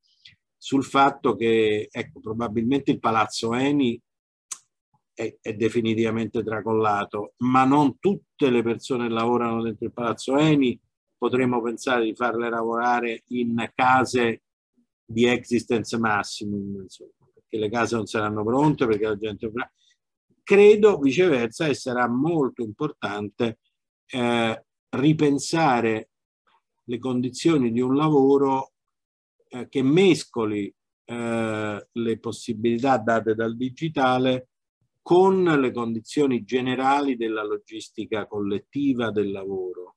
[0.64, 4.00] sul fatto che, ecco, probabilmente il Palazzo Eni
[5.12, 10.80] è, è, definitivamente tracollato, ma non tutte le persone che lavorano dentro il Palazzo Eni.
[11.18, 14.44] Potremmo pensare di farle lavorare in case
[15.04, 19.52] di existence maximum, insomma, perché le case non saranno pronte, perché la gente...
[20.42, 23.58] Credo viceversa e sarà molto importante
[24.06, 26.08] eh, ripensare
[26.84, 28.73] le condizioni di un lavoro
[29.54, 30.74] eh, che mescoli
[31.04, 34.48] eh, le possibilità date dal digitale
[35.00, 39.96] con le condizioni generali della logistica collettiva del lavoro.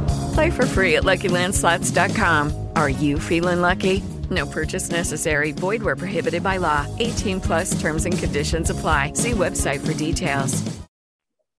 [0.33, 2.69] Play for free at LuckyLandSlots.com.
[2.75, 4.03] Are you feeling lucky?
[4.29, 5.51] No purchase necessary.
[5.51, 6.85] Void where prohibited by law.
[6.99, 9.13] 18 plus terms and conditions apply.
[9.13, 10.61] See website for details.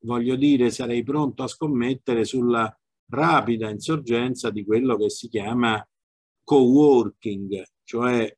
[0.04, 2.76] Voglio dire, sarei pronto a scommettere sulla
[3.10, 5.86] rapida insorgenza di quello che si chiama
[6.44, 8.36] co-working, cioè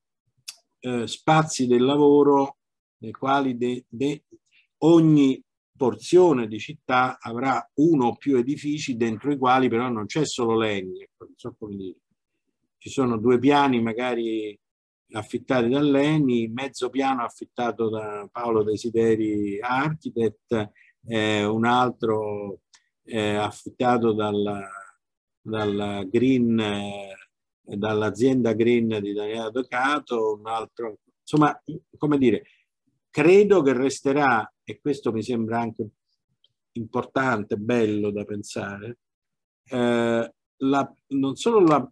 [0.80, 2.58] eh, spazi del lavoro
[2.98, 4.24] nei quali de, de,
[4.80, 5.42] ogni
[5.84, 10.58] porzione di città avrà uno o più edifici dentro i quali però non c'è solo
[10.58, 11.54] legno, ecco, so
[12.78, 14.58] ci sono due piani magari
[15.12, 20.72] affittati da Leni, mezzo piano affittato da Paolo Desideri Architect,
[21.06, 22.62] eh, un altro
[23.04, 24.66] eh, affittato dalla,
[25.42, 27.14] dalla Green, eh,
[27.62, 31.62] dall'azienda Green di Daniele Docato, un altro, insomma,
[31.98, 32.44] come dire,
[33.10, 35.88] credo che resterà, e questo mi sembra anche
[36.74, 39.00] importante, bello da pensare,
[39.66, 41.92] eh, la, non solo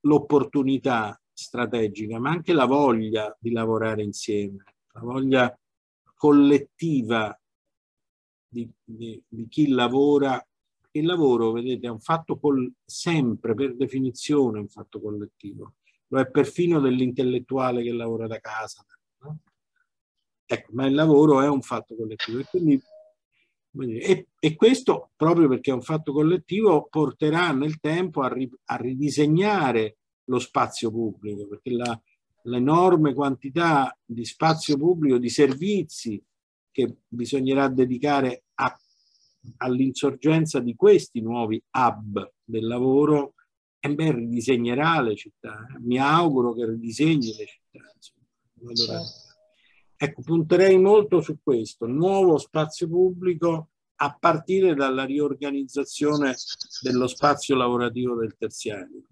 [0.00, 5.58] l'opportunità strategica, ma anche la voglia di lavorare insieme, la voglia
[6.14, 7.36] collettiva
[8.48, 10.44] di, di, di chi lavora.
[10.94, 15.76] Il lavoro, vedete, è un fatto col, sempre, per definizione, un fatto collettivo.
[16.08, 18.84] Lo è perfino dell'intellettuale che lavora da casa.
[20.52, 22.40] Ecco, ma il lavoro è un fatto collettivo.
[22.40, 22.82] E, quindi,
[23.98, 28.76] e, e, questo, proprio perché è un fatto collettivo, porterà nel tempo a, ri, a
[28.76, 31.98] ridisegnare lo spazio pubblico, perché la,
[32.42, 36.22] l'enorme quantità di spazio pubblico, di servizi
[36.70, 38.78] che bisognerà dedicare a,
[39.58, 43.34] all'insorgenza di questi nuovi hub del lavoro
[43.78, 45.66] e beh, ridisegnerà le città.
[45.80, 47.90] Mi auguro che ridisegni le città.
[48.60, 49.21] Allora, certo.
[50.02, 53.68] Ecco, punterei molto su questo, nuovo spazio pubblico
[54.00, 56.34] a partire dalla riorganizzazione
[56.80, 59.04] dello spazio lavorativo del terziario,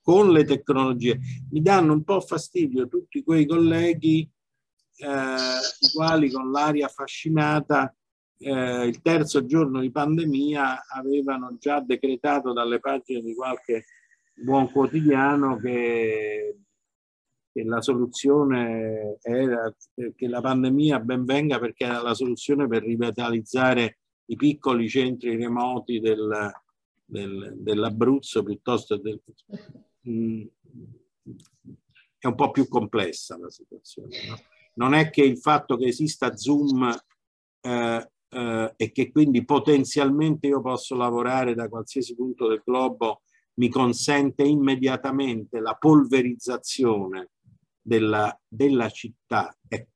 [0.00, 1.20] con le tecnologie.
[1.52, 4.28] Mi danno un po' fastidio tutti quei colleghi
[4.96, 7.94] eh, i quali con l'aria affascinata
[8.38, 13.84] eh, il terzo giorno di pandemia avevano già decretato dalle pagine di qualche
[14.34, 16.62] buon quotidiano che,
[17.56, 24.00] che la soluzione era che la pandemia ben venga perché era la soluzione per rivitalizzare
[24.26, 26.52] i piccoli centri remoti del,
[27.02, 29.22] del, dell'Abruzzo piuttosto del,
[30.06, 30.44] mm,
[32.18, 34.16] è un po' più complessa la situazione.
[34.28, 34.36] No?
[34.74, 36.94] non è che il fatto che esista Zoom
[37.62, 43.22] eh, eh, e che quindi potenzialmente io posso lavorare da qualsiasi punto del globo
[43.54, 47.30] mi consente immediatamente la polverizzazione
[47.86, 49.56] della, della città.
[49.68, 49.90] Ecco.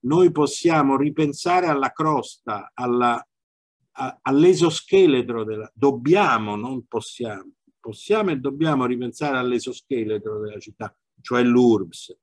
[0.00, 2.72] noi possiamo ripensare alla crosta,
[4.22, 5.70] all'esoscheletro della...
[5.72, 7.52] Dobbiamo, non possiamo.
[7.78, 12.16] Possiamo e dobbiamo ripensare all'esoscheletro della città, cioè l'URBS,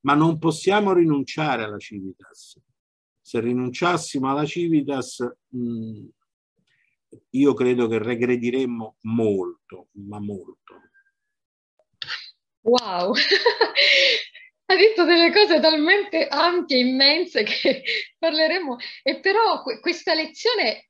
[0.00, 2.58] ma non possiamo rinunciare alla Civitas.
[3.20, 6.06] Se rinunciassimo alla Civitas, mh, mm,
[7.30, 10.87] io credo che regrediremmo molto, ma molto.
[12.68, 13.14] Wow,
[14.66, 17.82] ha detto delle cose talmente ampie, immense che
[18.18, 18.76] parleremo.
[19.02, 20.88] E però questa lezione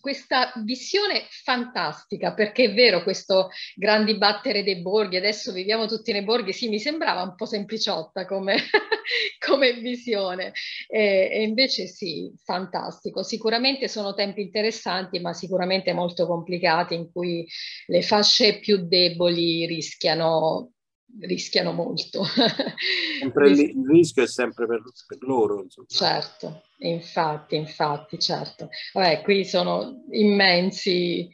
[0.00, 6.22] questa visione fantastica, perché è vero questo grandi battere dei borghi, adesso viviamo tutti nei
[6.22, 8.56] borghi, sì, mi sembrava un po' sempliciotta come,
[9.44, 10.52] come visione,
[10.86, 13.22] e, e, invece sì, fantastico.
[13.22, 17.46] Sicuramente sono tempi interessanti, ma sicuramente molto complicati, in cui
[17.86, 20.72] le fasce più deboli rischiano
[21.20, 22.24] rischiano molto.
[23.22, 25.62] Il rischio è sempre per, per loro.
[25.62, 25.86] Insomma.
[25.88, 28.68] Certo, infatti, infatti, certo.
[28.92, 31.28] Vabbè, qui sono immensi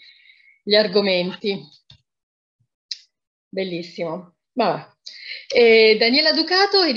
[0.62, 1.60] gli argomenti.
[3.48, 4.36] Bellissimo.
[4.52, 4.93] Vabbè.
[5.46, 6.92] Eh, Daniela Ducato e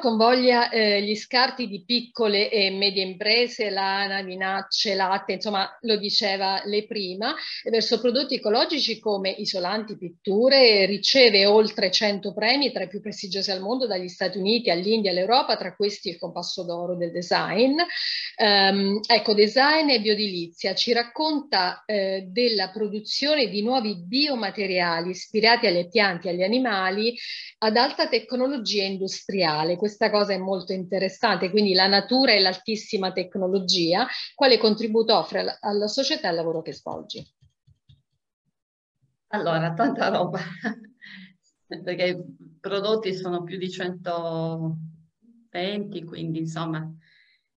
[0.00, 6.62] convoglia eh, gli scarti di piccole e medie imprese, lana, minacce, latte, insomma lo diceva
[6.64, 7.34] lei prima,
[7.64, 13.60] verso prodotti ecologici come isolanti, pitture, riceve oltre 100 premi tra i più prestigiosi al
[13.60, 17.76] mondo, dagli Stati Uniti all'India all'Europa, tra questi il compasso d'oro del design.
[18.36, 25.88] Um, ecco, design e biodilizia ci racconta eh, della produzione di nuovi biomateriali ispirati alle
[25.88, 27.14] piante e agli animali
[27.58, 29.76] ad alta tecnologia industriale.
[29.76, 35.86] Questa cosa è molto interessante, quindi la natura e l'altissima tecnologia, quale contributo offre alla,
[35.86, 37.22] società e al lavoro che svolgi?
[39.28, 40.38] Allora, tanta roba,
[41.84, 42.16] perché i
[42.60, 46.90] prodotti sono più di 120, quindi insomma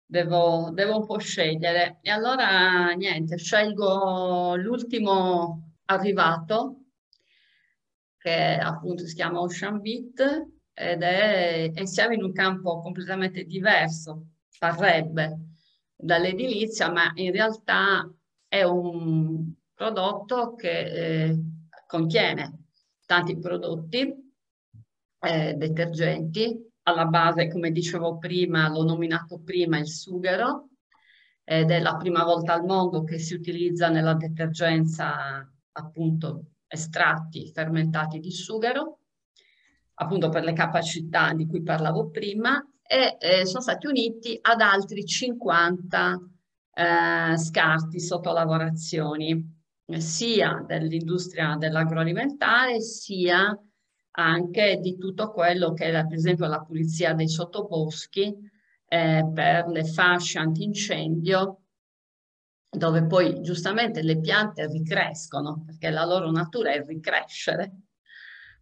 [0.05, 1.99] devo, devo un po' scegliere.
[2.01, 6.80] E allora niente, scelgo l'ultimo arrivato
[8.21, 14.27] che appunto si chiama Ocean Beat ed è, e siamo in un campo completamente diverso,
[14.59, 15.39] parrebbe,
[15.95, 18.07] dall'edilizia, ma in realtà
[18.47, 20.81] è un prodotto che
[21.29, 21.39] eh,
[21.87, 22.65] contiene
[23.07, 24.33] tanti prodotti,
[25.19, 30.69] eh, detergenti, alla base, come dicevo prima, l'ho nominato prima, il sughero,
[31.43, 38.19] ed è la prima volta al mondo che si utilizza nella detergenza appunto estratti fermentati
[38.19, 38.99] di sughero,
[39.95, 45.05] appunto per le capacità di cui parlavo prima, e eh, sono stati uniti ad altri
[45.05, 46.19] 50
[46.73, 49.59] eh, scarti sottolavorazioni,
[49.97, 53.57] sia dell'industria dell'agroalimentare, sia
[54.11, 58.33] anche di tutto quello che è per esempio la pulizia dei sottoboschi
[58.87, 61.60] eh, per le fasce antincendio
[62.73, 67.71] dove poi giustamente le piante ricrescono, perché la loro natura è ricrescere,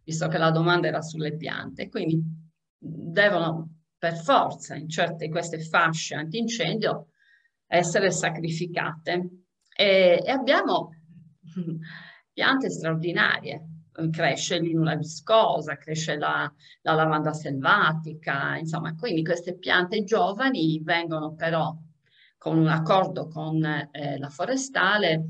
[0.02, 1.88] visto che la domanda era sulle piante.
[1.88, 2.20] Quindi
[2.76, 7.10] devono per forza in certe queste fasce antincendio
[7.68, 9.44] essere sacrificate.
[9.76, 10.90] E, e abbiamo
[12.32, 13.66] piante straordinarie.
[14.10, 16.50] Cresce l'inula viscosa, cresce la,
[16.82, 21.76] la lavanda selvatica, insomma, quindi queste piante giovani vengono però
[22.40, 25.28] con un accordo con eh, la forestale,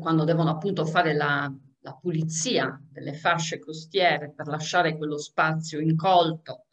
[0.00, 6.64] quando devono appunto fare la, la, pulizia delle fasce costiere per lasciare quello spazio incolto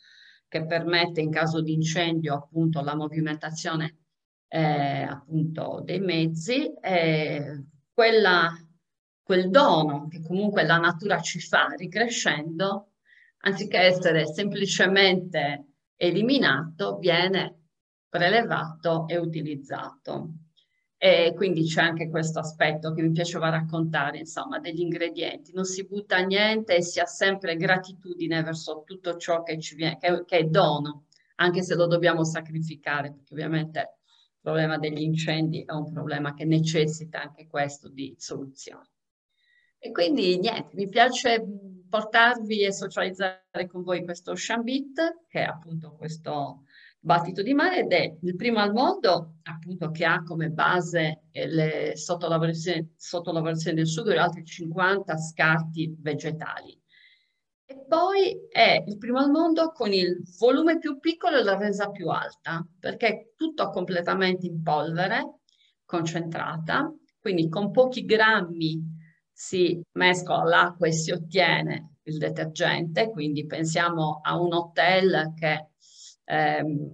[0.48, 3.98] che permette in caso di incendio appunto la movimentazione
[4.48, 8.50] eh, appunto dei mezzi, eh, quella,
[9.22, 12.94] quel dono che comunque la natura ci fa ricrescendo,
[13.40, 15.66] anziché essere semplicemente
[15.98, 17.57] eliminato, viene
[18.10, 20.32] prelevato e utilizzato.
[20.99, 25.53] E quindi c'è anche questo aspetto che mi piaceva raccontare, insomma, degli ingredienti.
[25.53, 29.97] Non si butta niente e si ha sempre gratitudine verso tutto ciò che, ci viene,
[29.99, 31.05] che, che è dono,
[31.36, 36.45] anche se lo dobbiamo sacrificare, perché ovviamente il problema degli incendi è un problema che
[36.45, 38.89] necessita anche questo di soluzione.
[39.78, 41.45] E quindi niente, mi piace
[41.88, 46.64] portarvi e socializzare con voi questo Shambit, che è appunto questo
[47.08, 51.47] battito di mare ed è il primo al mondo appunto che ha come base eh,
[51.47, 56.78] le sottolavorazioni, sottolavorazioni del sugo e altri 50 scarti vegetali.
[57.70, 61.89] E poi è il primo al mondo con il volume più piccolo e la resa
[61.91, 65.39] più alta, perché è tutto completamente in polvere,
[65.86, 68.95] concentrata, quindi con pochi grammi
[69.32, 75.72] si mescola l'acqua e si ottiene il detergente, quindi pensiamo a un hotel che
[76.28, 76.90] ehm,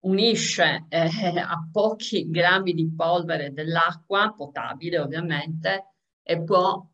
[0.00, 5.92] unisce eh, a pochi grammi di polvere dell'acqua, potabile ovviamente,
[6.22, 6.84] e può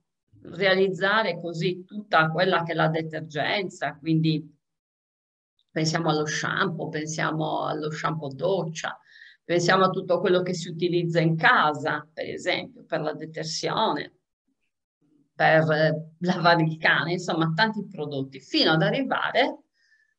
[0.42, 4.58] realizzare così tutta quella che è la detergenza, quindi
[5.70, 8.98] pensiamo allo shampoo, pensiamo allo shampoo doccia,
[9.44, 14.16] pensiamo a tutto quello che si utilizza in casa, per esempio, per la detersione,
[15.34, 19.61] per eh, lavare il cane, insomma tanti prodotti, fino ad arrivare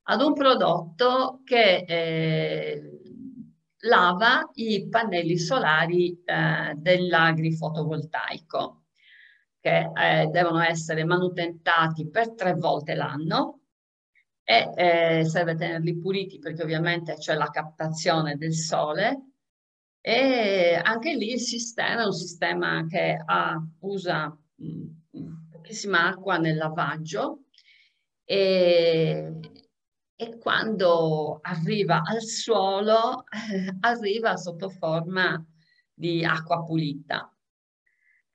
[0.04, 2.94] ad un prodotto che eh,
[3.84, 8.84] lava i pannelli solari eh, dell'agrifotovoltaico
[9.60, 13.60] che eh, devono essere manutentati per tre volte l'anno
[14.44, 19.28] e eh, serve tenerli puliti perché ovviamente c'è la captazione del sole
[20.02, 24.84] e anche lì il sistema è un sistema che ha, usa mh,
[25.18, 27.46] mm, pochissima acqua nel lavaggio
[28.26, 29.32] e,
[30.24, 33.26] e quando arriva al suolo
[33.82, 35.46] arriva sotto forma
[35.94, 37.28] di acqua pulita.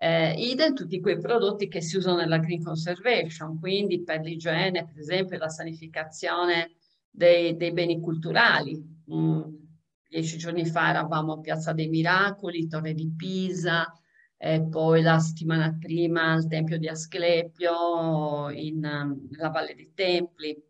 [0.00, 4.98] Eh, idem tutti quei prodotti che si usano nella green conservation, quindi per l'igiene, per
[4.98, 6.76] esempio la sanificazione
[7.10, 8.80] dei, dei beni culturali.
[9.12, 9.42] Mm,
[10.08, 13.90] dieci giorni fa eravamo a Piazza dei Miracoli, Torre di Pisa,
[14.36, 20.67] e poi la settimana prima al Tempio di Asclepio, in, nella Valle dei Templi.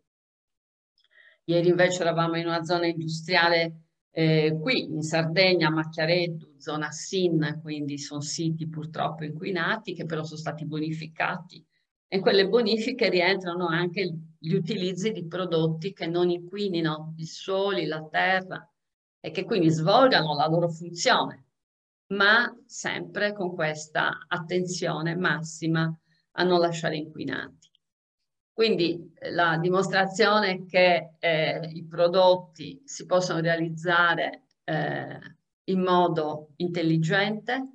[1.49, 7.97] Ieri invece eravamo in una zona industriale eh, qui in Sardegna, Macchiareddu, zona SIN, quindi
[7.97, 11.65] sono siti purtroppo inquinati che però sono stati bonificati
[12.07, 17.87] e in quelle bonifiche rientrano anche gli utilizzi di prodotti che non inquinino i suoli,
[17.87, 18.71] la terra
[19.19, 21.47] e che quindi svolgano la loro funzione,
[22.13, 25.91] ma sempre con questa attenzione massima
[26.33, 27.58] a non lasciare inquinati.
[28.59, 35.17] Quindi eh, la dimostrazione che eh, i prodotti si possono realizzare eh,
[35.63, 37.69] in modo intelligente,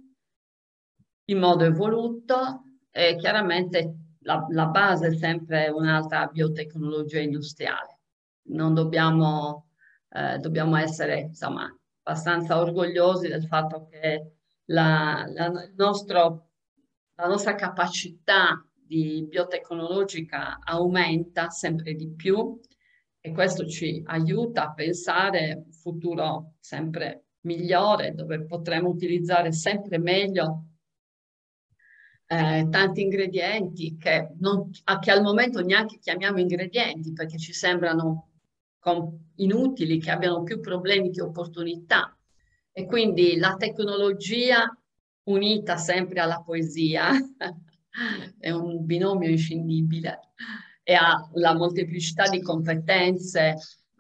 [1.25, 8.01] in modo evoluto e chiaramente la, la base è sempre un'altra biotecnologia industriale.
[8.49, 9.69] Non dobbiamo,
[10.11, 11.65] eh, dobbiamo essere insomma
[12.03, 14.35] abbastanza orgogliosi del fatto che
[14.67, 16.51] la, la, nostro,
[17.15, 22.59] la nostra capacità di biotecnologica aumenta sempre di più
[23.21, 30.67] e questo ci aiuta a pensare un futuro sempre migliore dove potremo utilizzare sempre meglio
[32.27, 38.31] eh, tanti ingredienti che, non, che, al momento neanche chiamiamo ingredienti perché ci sembrano
[39.37, 42.17] inutili, che abbiano più problemi che opportunità.
[42.71, 44.67] E quindi la tecnologia
[45.25, 47.11] unita sempre alla poesia
[48.39, 50.33] è un binomio inscindibile
[50.83, 53.57] e ha la molteplicità di competenze.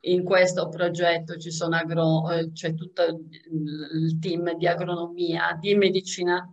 [0.06, 6.46] In questo progetto ci sono agro, eh, c'è tutto il team di agronomia, di medicina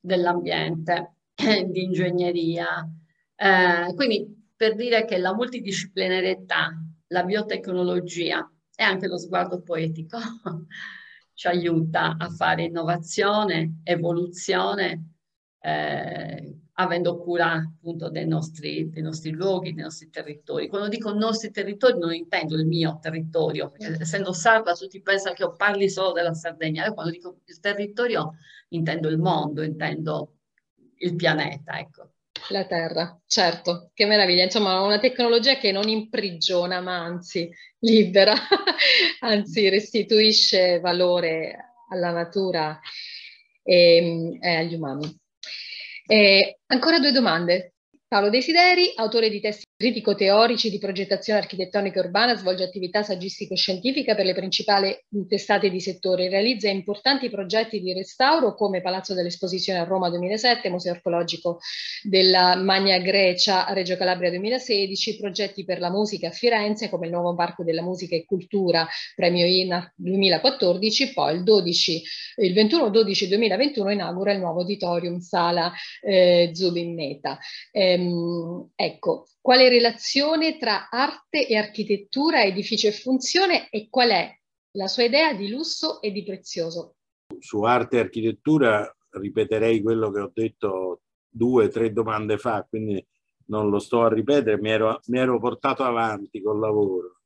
[0.00, 2.88] dell'ambiente, di ingegneria.
[3.36, 6.72] Eh, quindi per dire che la multidisciplinarietà,
[7.08, 10.18] la biotecnologia e anche lo sguardo poetico
[11.32, 15.12] ci aiuta a fare innovazione, evoluzione,
[15.60, 20.68] eh, avendo cura appunto dei nostri, dei nostri, luoghi, dei nostri territori.
[20.68, 25.42] Quando dico nostri territori non intendo il mio territorio, perché essendo sarda tutti pensano che
[25.42, 28.34] io parli solo della Sardegna, io quando dico il territorio
[28.70, 30.32] intendo il mondo, intendo
[30.98, 32.10] il pianeta, ecco.
[32.50, 34.44] La Terra, certo, che meraviglia.
[34.44, 38.34] Insomma, una tecnologia che non imprigiona, ma anzi libera,
[39.20, 42.78] anzi restituisce valore alla natura
[43.62, 45.24] e, e agli umani.
[46.06, 47.74] E ancora due domande.
[48.06, 54.32] Paolo Desideri, autore di testi critico-teorici di progettazione architettonica urbana, svolge attività saggistico-scientifica per le
[54.32, 54.96] principali
[55.28, 60.92] testate di settore, realizza importanti progetti di restauro come Palazzo dell'Esposizione a Roma 2007, Museo
[60.92, 61.58] Archeologico
[62.02, 67.12] della Magna Grecia a Reggio Calabria 2016, progetti per la musica a Firenze come il
[67.12, 72.02] nuovo Parco della Musica e Cultura, premio INA 2014, poi il, 12,
[72.36, 75.70] il 21-12-2021 inaugura il nuovo auditorium Sala
[76.00, 77.38] eh, Zubin Meta.
[77.72, 84.30] Ehm, ecco, quale relazione tra arte e architettura, edificio e funzione e qual è
[84.72, 86.96] la sua idea di lusso e di prezioso?
[87.38, 93.04] Su arte e architettura ripeterei quello che ho detto due o tre domande fa, quindi
[93.46, 97.20] non lo sto a ripetere, mi ero, mi ero portato avanti col lavoro.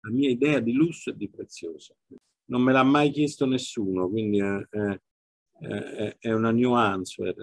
[0.00, 1.96] La mia idea di lusso e di prezioso.
[2.46, 7.34] Non me l'ha mai chiesto nessuno, quindi è, è, è una new answer,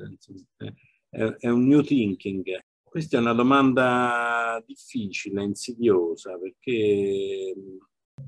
[1.09, 2.59] è, è un new thinking.
[2.89, 7.53] Questa è una domanda difficile, insidiosa, perché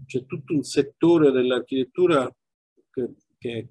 [0.05, 2.29] c'è tutto un settore dell'architettura
[2.91, 3.67] che, che,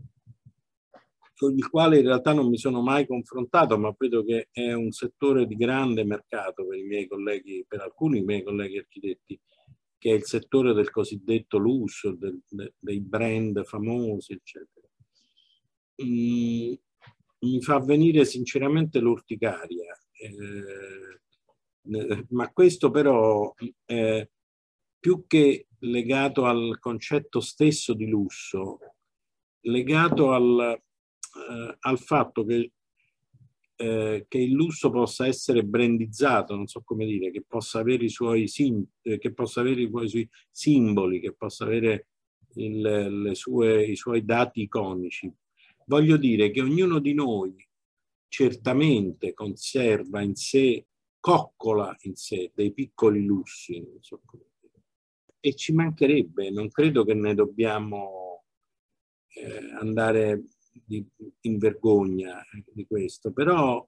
[1.37, 4.91] con il quale in realtà non mi sono mai confrontato, ma vedo che è un
[4.91, 9.39] settore di grande mercato per i miei colleghi, per alcuni miei colleghi architetti,
[9.99, 14.87] che è il settore del cosiddetto lusso, del, de, dei brand famosi, eccetera.
[16.03, 16.73] Mm,
[17.41, 21.21] mi fa venire sinceramente l'urticaria, eh,
[22.31, 23.55] ma questo però
[23.87, 24.31] eh,
[24.99, 28.79] più che legato al concetto stesso di lusso,
[29.61, 30.81] legato al,
[31.51, 32.73] eh, al fatto che,
[33.77, 38.11] eh, che, il lusso possa essere brandizzato, non so come dire, che possa avere i
[38.11, 42.09] suoi, sim, eh, che possa avere i suoi simboli, che possa avere
[42.55, 45.33] il, sue, i suoi dati iconici.
[45.87, 47.68] Voglio dire che ognuno di noi
[48.29, 50.87] certamente conserva in sé,
[51.19, 54.21] coccola in sé dei piccoli lussi, so
[55.41, 58.45] e ci mancherebbe, non credo che ne dobbiamo
[59.29, 60.47] eh, andare
[60.85, 61.07] di,
[61.43, 63.87] in vergogna di questo, però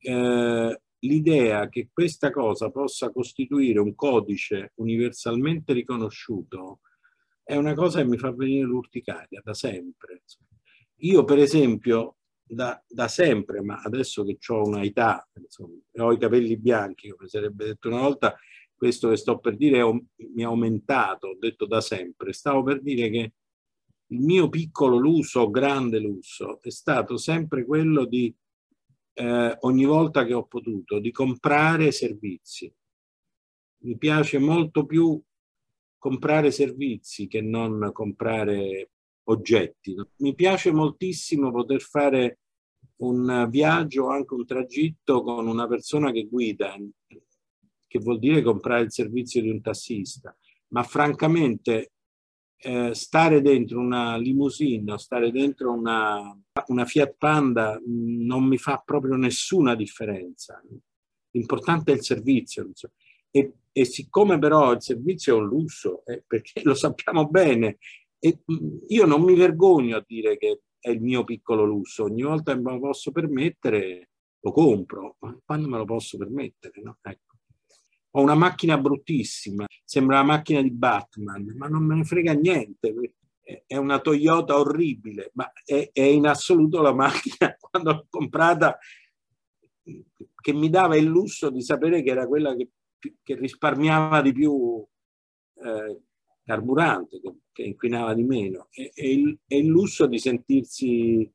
[0.00, 6.80] eh, l'idea che questa cosa possa costituire un codice universalmente riconosciuto
[7.44, 10.22] è una cosa che mi fa venire l'urticaria da sempre.
[11.02, 15.26] Io per esempio da, da sempre, ma adesso che ho una età,
[15.98, 18.36] ho i capelli bianchi, come sarebbe detto una volta,
[18.74, 19.92] questo che sto per dire è,
[20.34, 22.32] mi ha aumentato, ho detto da sempre.
[22.32, 23.32] Stavo per dire che
[24.06, 28.34] il mio piccolo lusso, grande lusso, è stato sempre quello di,
[29.14, 32.72] eh, ogni volta che ho potuto, di comprare servizi.
[33.84, 35.20] Mi piace molto più
[35.96, 38.90] comprare servizi che non comprare
[39.24, 39.94] oggetti.
[40.16, 42.38] Mi piace moltissimo poter fare
[42.96, 46.76] un viaggio, anche un tragitto con una persona che guida,
[47.86, 50.36] che vuol dire comprare il servizio di un tassista.
[50.68, 51.92] Ma francamente
[52.56, 58.80] eh, stare dentro una limousine o stare dentro una, una Fiat Panda non mi fa
[58.84, 60.62] proprio nessuna differenza.
[61.32, 62.70] L'importante è il servizio.
[63.30, 67.78] E, e siccome però il servizio è un lusso, eh, perché lo sappiamo bene,
[68.24, 72.22] e mm, io non mi vergogno a dire che è il mio piccolo lusso, ogni
[72.22, 74.10] volta che me lo posso permettere
[74.40, 76.80] lo compro, ma quando me lo posso permettere?
[76.82, 76.98] No?
[77.00, 77.32] Ecco
[78.14, 82.94] ho una macchina bruttissima, sembra la macchina di Batman, ma non me ne frega niente,
[83.66, 88.78] è una Toyota orribile, ma è, è in assoluto la macchina quando l'ho comprata
[90.40, 94.84] che mi dava il lusso di sapere che era quella che, che risparmiava di più
[95.54, 96.02] eh,
[96.44, 101.30] carburante, che, che, inquinava di meno, e, e, il, e il lusso di sentirsi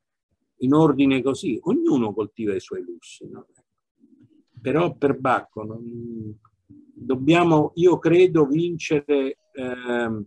[0.59, 1.59] in ordine così.
[1.63, 3.47] Ognuno coltiva i suoi lussi, no?
[4.59, 6.39] però per Bacco non,
[6.97, 10.25] dobbiamo, io credo, vincere eh,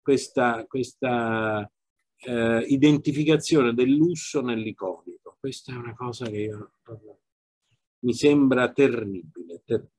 [0.00, 1.70] questa, questa
[2.16, 5.36] eh, identificazione del lusso nell'iconico.
[5.38, 6.72] Questa è una cosa che io,
[8.00, 9.98] mi sembra terribile, terribile.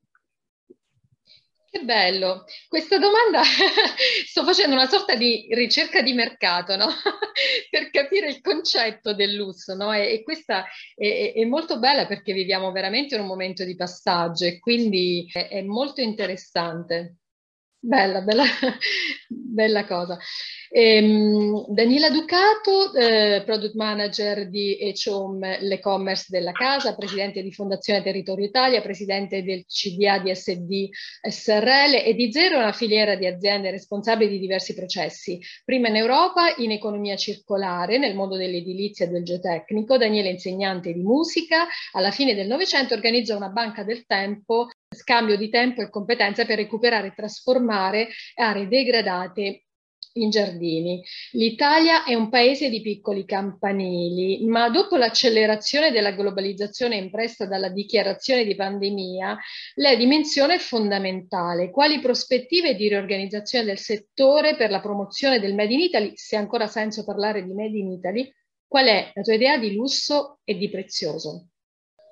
[1.72, 2.44] Che bello.
[2.68, 3.42] Questa domanda
[4.28, 6.88] sto facendo una sorta di ricerca di mercato, no?
[7.72, 9.94] per capire il concetto del lusso, no?
[9.94, 14.44] E, e questa è, è, molto bella perché viviamo veramente in un momento di passaggio
[14.44, 17.21] e quindi è, è molto interessante.
[17.84, 18.44] Bella, bella,
[19.28, 20.16] bella cosa.
[20.70, 28.46] Ehm, Daniela Ducato, eh, product manager di Echom, l'e-commerce della casa, presidente di Fondazione Territorio
[28.46, 30.90] Italia, presidente del CDA di SD
[31.28, 35.40] SRL e di Zero, una filiera di aziende responsabili di diversi processi.
[35.66, 39.98] Prima in Europa in economia circolare, nel mondo dell'edilizia e del geotecnico.
[39.98, 41.66] Daniela è insegnante di musica.
[41.94, 46.58] Alla fine del Novecento organizza una banca del tempo scambio di tempo e competenze per
[46.58, 49.64] recuperare e trasformare aree degradate
[50.14, 51.02] in giardini.
[51.32, 58.44] L'Italia è un paese di piccoli campanili, ma dopo l'accelerazione della globalizzazione impressa dalla dichiarazione
[58.44, 59.38] di pandemia,
[59.76, 61.70] la dimensione è fondamentale.
[61.70, 66.68] Quali prospettive di riorganizzazione del settore per la promozione del Made in Italy, se ancora
[66.68, 68.30] senso parlare di Made in Italy?
[68.68, 71.51] Qual è la tua idea di lusso e di prezioso?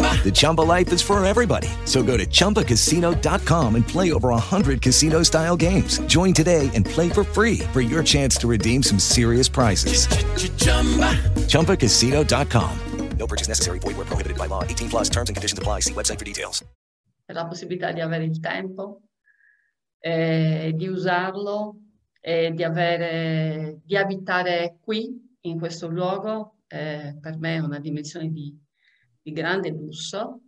[0.00, 1.68] The Chumba life is for everybody.
[1.86, 5.98] So go to ChumbaCasino.com and play over 100 casino style games.
[6.00, 10.06] Join today and play for free for your chance to redeem some serious prizes.
[11.48, 12.78] ChumbaCasino.com.
[13.18, 13.78] No purchase necessary.
[13.78, 14.64] Void where prohibited by law.
[14.64, 15.80] 18 plus terms and conditions apply.
[15.80, 16.64] See website for details.
[17.26, 19.02] La possibilità di avere il tempo,
[20.00, 21.76] eh, di usarlo
[22.20, 28.32] e di, avere, di abitare qui, in questo luogo, eh, per me è una dimensione
[28.32, 28.52] di,
[29.22, 30.40] di grande lusso,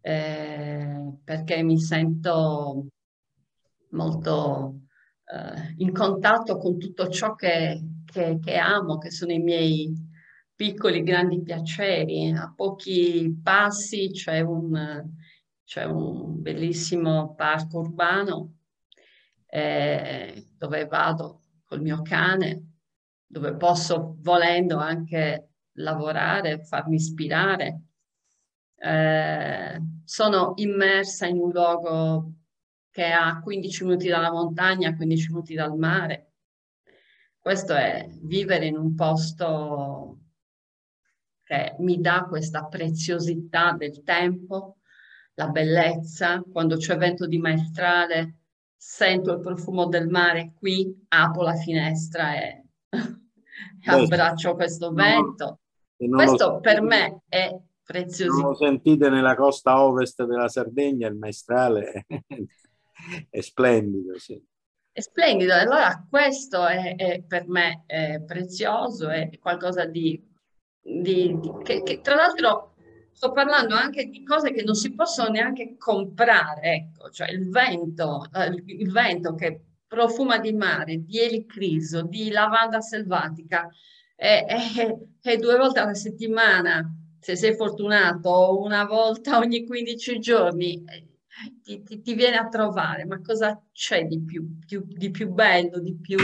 [0.00, 2.86] eh, perché mi sento
[3.90, 4.80] molto
[5.24, 9.92] eh, in contatto con tutto ciò che, che, che amo, che sono i miei
[10.54, 12.30] piccoli grandi piaceri.
[12.32, 15.04] A pochi passi c'è un,
[15.64, 18.52] c'è un bellissimo parco urbano
[19.46, 22.74] eh, dove vado col mio cane,
[23.26, 27.80] dove posso volendo anche lavorare, farmi ispirare.
[28.78, 32.32] Eh, sono immersa in un luogo
[32.90, 36.32] che ha 15 minuti dalla montagna, 15 minuti dal mare.
[37.38, 40.18] Questo è vivere in un posto
[41.44, 44.78] che mi dà questa preziosità del tempo,
[45.34, 46.42] la bellezza.
[46.50, 48.38] Quando c'è vento di maestrale,
[48.76, 52.64] sento il profumo del mare qui, apro la finestra e,
[53.86, 55.60] abbraccio questo vento.
[55.96, 56.60] Questo lo...
[56.60, 57.56] per me è
[57.86, 58.40] preziosissimo.
[58.40, 62.04] Non lo sentite nella costa ovest della Sardegna, il maestrale
[63.30, 64.42] è splendido, sì.
[64.90, 70.34] È splendido, allora questo è, è per me è prezioso, è qualcosa di
[70.86, 72.74] di, di, che, che, tra l'altro
[73.12, 78.26] sto parlando anche di cose che non si possono neanche comprare, ecco, cioè il vento,
[78.32, 83.68] eh, il vento che profuma di mare, di elicriso, di lavanda selvatica,
[84.18, 86.82] e due volte alla settimana,
[87.26, 90.84] se sei fortunato, una volta ogni 15 giorni,
[91.60, 95.80] ti, ti, ti, viene a trovare, ma cosa c'è di più, più, di più bello,
[95.80, 96.16] di più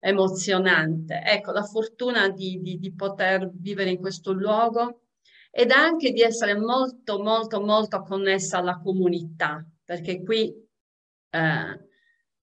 [0.00, 1.22] emozionante.
[1.24, 5.02] Ecco, la fortuna di, di, di poter vivere in questo luogo
[5.48, 10.52] ed anche di essere molto, molto, molto connessa alla comunità, perché qui
[11.30, 11.86] eh,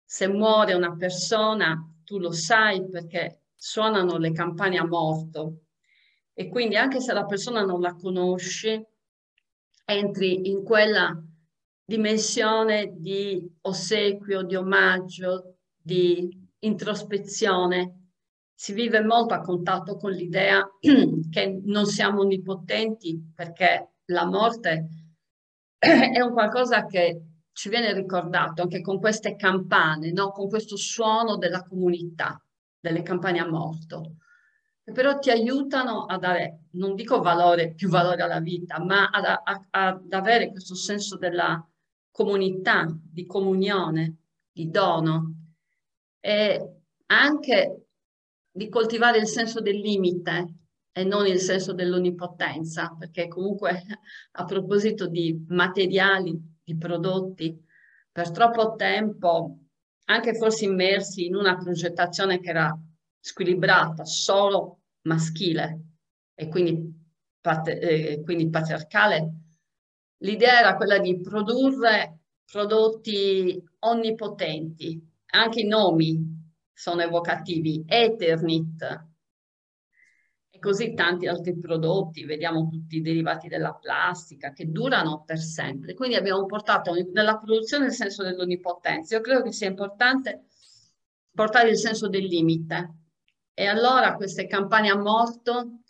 [0.05, 5.63] se muore una persona, tu lo sai perché suonano le campane a morto
[6.41, 8.83] e quindi anche se la persona non la conosci,
[9.85, 11.15] entri in quella
[11.85, 18.13] dimensione di ossequio, di omaggio, di introspezione,
[18.55, 20.67] si vive molto a contatto con l'idea
[21.31, 24.89] che non siamo onnipotenti perché la morte
[25.79, 27.21] è un qualcosa che
[27.53, 30.31] ci viene ricordato anche con queste campane, no?
[30.31, 32.43] con questo suono della comunità,
[32.81, 34.15] delle campane a morto,
[34.91, 39.25] che però ti aiutano a dare, non dico valore, più valore alla vita, ma ad,
[39.25, 41.65] a, ad avere questo senso della
[42.11, 44.17] comunità, di comunione,
[44.53, 45.35] di dono,
[46.19, 46.73] e
[47.07, 47.87] anche
[48.51, 50.55] di coltivare il senso del limite
[50.93, 53.83] e non il senso dell'onnipotenza, perché comunque
[54.33, 57.57] a proposito di materiali, di prodotti,
[58.13, 59.57] per troppo tempo,
[60.07, 62.77] anche forse immersi in una progettazione che era
[63.21, 65.85] squilibrata, solo maschile
[66.35, 66.93] e quindi,
[67.67, 69.33] eh, quindi patriarcale,
[70.19, 72.21] l'idea era quella di produrre
[72.51, 75.01] prodotti onnipotenti,
[75.33, 76.39] anche i nomi
[76.73, 79.09] sono evocativi, Eternit
[80.51, 85.95] e così tanti altri prodotti, vediamo tutti i derivati della plastica che durano per sempre.
[85.95, 89.15] Quindi abbiamo portato nella produzione il senso dell'onnipotenza.
[89.15, 90.47] Io credo che sia importante
[91.33, 93.00] portare il senso del limite
[93.55, 95.81] e allora queste campagne a morto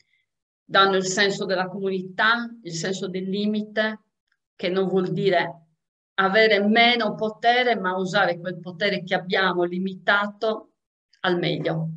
[0.64, 4.00] danno il senso della comunità, il senso del limite,
[4.54, 5.66] che non vuol dire
[6.14, 10.72] avere meno potere, ma usare quel potere che abbiamo limitato
[11.20, 11.88] al meglio.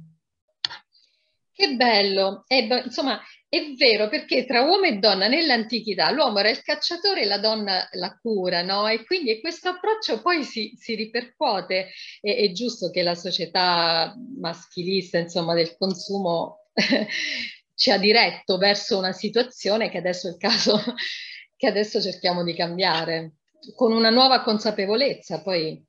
[1.51, 2.43] Che bello!
[2.47, 3.19] E, insomma,
[3.53, 7.87] È vero, perché tra uomo e donna nell'antichità l'uomo era il cacciatore e la donna
[7.91, 8.87] la cura, no?
[8.87, 11.89] E quindi questo approccio poi si, si ripercuote.
[12.19, 16.63] E, è giusto che la società maschilista, insomma, del consumo
[17.75, 20.75] ci ha diretto verso una situazione che adesso è il caso
[21.55, 23.33] che adesso cerchiamo di cambiare,
[23.75, 25.79] con una nuova consapevolezza, poi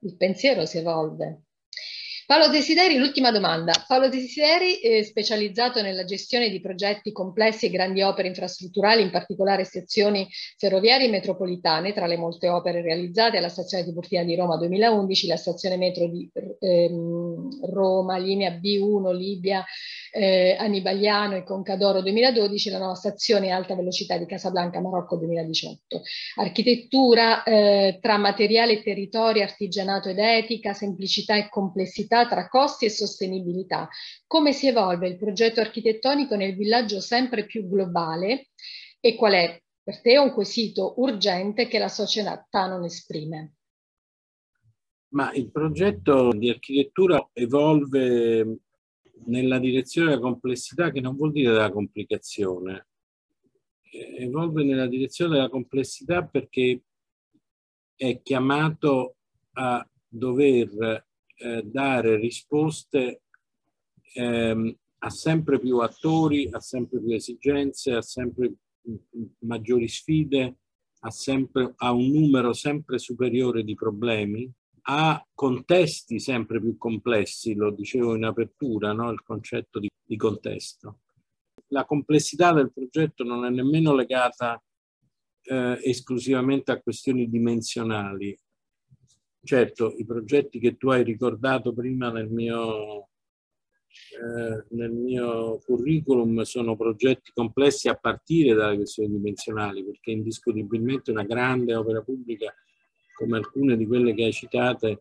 [0.00, 1.43] il pensiero si evolve.
[2.26, 3.72] Paolo Desideri, l'ultima domanda.
[3.86, 9.64] Paolo Desideri è specializzato nella gestione di progetti complessi e grandi opere infrastrutturali, in particolare
[9.64, 15.36] sezioni ferroviarie metropolitane, tra le molte opere realizzate alla stazione Tiburtina di Roma 2011, la
[15.36, 19.62] stazione metro di ehm, Roma, linea B1, Libia,
[20.10, 26.00] eh, Annibaliano e Concadoro 2012, la nuova stazione alta velocità di Casablanca, Marocco 2018.
[26.36, 32.90] Architettura eh, tra materiale e territorio, artigianato ed etica, semplicità e complessità tra costi e
[32.90, 33.88] sostenibilità.
[34.26, 38.50] Come si evolve il progetto architettonico nel villaggio sempre più globale
[39.00, 43.56] e qual è per te un quesito urgente che la società non esprime?
[45.08, 48.60] Ma il progetto di architettura evolve
[49.26, 52.88] nella direzione della complessità, che non vuol dire della complicazione,
[54.18, 56.82] evolve nella direzione della complessità perché
[57.94, 59.16] è chiamato
[59.52, 61.06] a dover
[61.44, 63.24] eh, dare risposte
[64.14, 68.54] ehm, a sempre più attori, a sempre più esigenze, a sempre
[69.40, 70.56] maggiori sfide,
[71.00, 74.50] a, sempre, a un numero sempre superiore di problemi,
[74.86, 79.10] a contesti sempre più complessi, lo dicevo in apertura, no?
[79.10, 81.00] il concetto di, di contesto.
[81.68, 84.62] La complessità del progetto non è nemmeno legata
[85.42, 88.34] eh, esclusivamente a questioni dimensionali,
[89.44, 93.08] certo i progetti che tu hai ricordato prima nel mio,
[93.88, 101.24] eh, nel mio curriculum sono progetti complessi a partire dalle questioni dimensionali, perché indiscutibilmente una
[101.24, 102.52] grande opera pubblica
[103.16, 105.00] come alcune di quelle che hai citate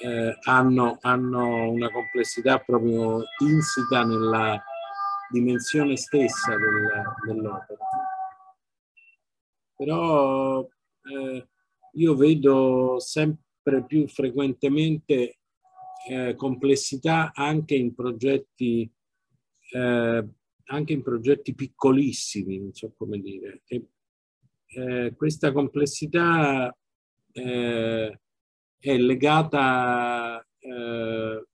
[0.00, 4.62] eh, hanno, hanno una complessità proprio insita nella
[5.30, 7.84] dimensione stessa del, dell'opera.
[9.74, 11.48] Però eh,
[11.92, 15.38] io vedo sempre sempre più frequentemente
[16.08, 18.90] eh, complessità anche in progetti
[19.70, 20.28] eh,
[20.70, 23.62] anche in progetti piccolissimi, non so come dire.
[23.66, 23.88] E,
[24.66, 26.74] eh, questa complessità
[27.32, 28.20] eh,
[28.78, 31.46] è legata, eh,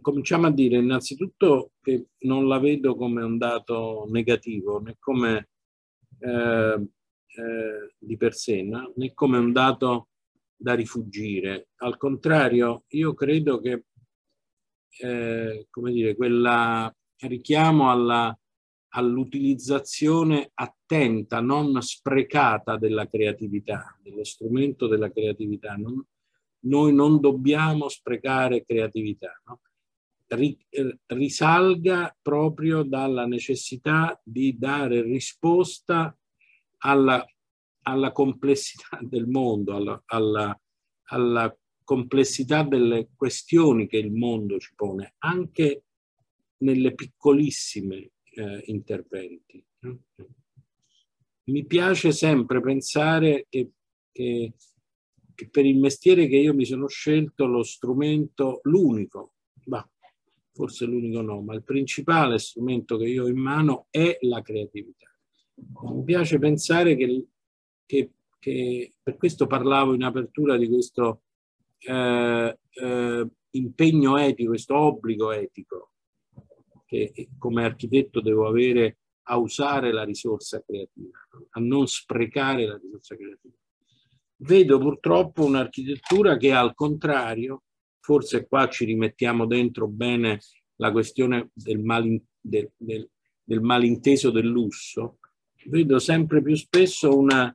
[0.00, 5.50] cominciamo a dire innanzitutto che non la vedo come un dato negativo, né come
[6.18, 6.88] eh,
[7.98, 10.08] di per sé, né come un dato
[10.58, 11.68] da rifugire.
[11.76, 13.84] Al contrario, io credo che,
[15.00, 18.36] eh, come dire, quella richiamo alla,
[18.94, 25.74] all'utilizzazione attenta, non sprecata della creatività, dello strumento della creatività.
[25.74, 26.04] Non,
[26.60, 29.40] noi non dobbiamo sprecare creatività.
[29.46, 29.60] No?
[31.06, 36.14] risalga proprio dalla necessità di dare risposta
[36.82, 37.26] alla
[37.88, 40.60] alla complessità del mondo, alla, alla,
[41.10, 45.84] alla complessità delle questioni che il mondo ci pone, anche
[46.58, 49.64] nelle piccolissime eh, interventi.
[51.44, 53.70] Mi piace sempre pensare che,
[54.12, 54.52] che,
[55.34, 59.32] che, per il mestiere che io mi sono scelto lo strumento, l'unico,
[59.64, 59.88] bah,
[60.52, 65.06] forse l'unico no, ma il principale strumento che io ho in mano è la creatività.
[65.54, 67.28] Mi piace pensare che
[67.88, 71.22] che, che per questo parlavo in apertura di questo
[71.78, 75.92] eh, eh, impegno etico, questo obbligo etico
[76.84, 78.98] che come architetto devo avere
[79.30, 81.18] a usare la risorsa creativa,
[81.50, 83.54] a non sprecare la risorsa creativa.
[84.36, 87.64] Vedo purtroppo un'architettura che al contrario,
[88.00, 90.40] forse qua ci rimettiamo dentro bene
[90.76, 93.10] la questione del, malin, del, del,
[93.42, 95.18] del malinteso del lusso,
[95.66, 97.54] vedo sempre più spesso una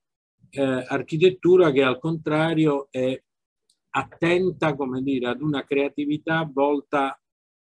[0.55, 3.19] eh, architettura che al contrario è
[3.95, 7.19] attenta, come dire, ad una creatività volta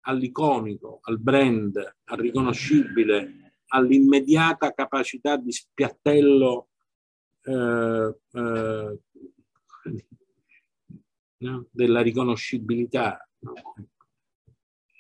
[0.02, 6.68] all'iconico, al brand, al riconoscibile, all'immediata capacità di spiattello
[7.42, 9.00] eh, eh,
[11.70, 13.52] della riconoscibilità, no?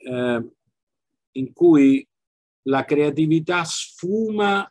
[0.02, 0.50] eh,
[1.32, 2.06] in cui
[2.62, 4.68] la creatività sfuma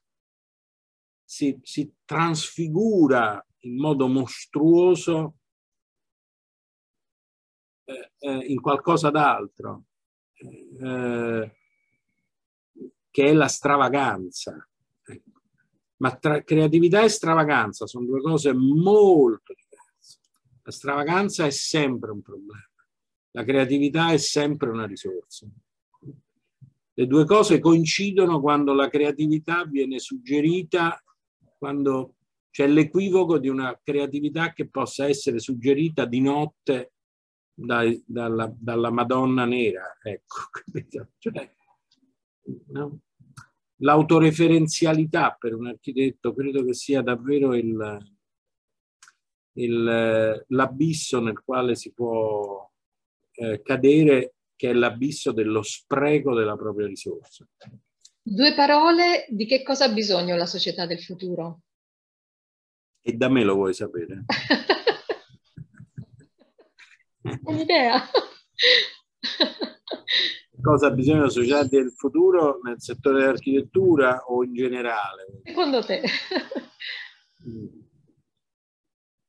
[1.26, 5.38] si, si trasfigura in modo mostruoso
[7.86, 9.86] eh, eh, in qualcosa d'altro,
[10.34, 11.55] eh,
[13.09, 14.67] che è la stravaganza.
[15.03, 15.41] Ecco.
[15.97, 20.19] Ma tra creatività e stravaganza sono due cose molto diverse.
[20.61, 22.63] La stravaganza è sempre un problema,
[23.32, 25.47] la creatività è sempre una risorsa.
[26.97, 30.97] Le due cose coincidono quando la creatività viene suggerita,
[31.58, 32.16] quando
[32.49, 36.93] c'è l'equivoco di una creatività che possa essere suggerita di notte
[37.53, 39.97] dai, dalla, dalla, Madonna nera.
[40.01, 40.36] Ecco,
[41.18, 41.53] cioè,
[42.68, 42.99] no?
[43.80, 47.97] L'autoreferenzialità per un architetto credo che sia davvero il,
[49.53, 52.72] il, l'abisso nel quale si può
[53.34, 57.45] eh, cadere che è l'abisso dello spreco della propria risorsa.
[58.28, 61.61] Due parole, di che cosa ha bisogno la società del futuro?
[62.99, 64.26] E da me lo vuoi sapere?
[67.43, 68.01] Un'idea.
[70.59, 75.41] cosa ha bisogno la società del futuro nel settore dell'architettura o in generale?
[75.43, 76.01] Secondo te?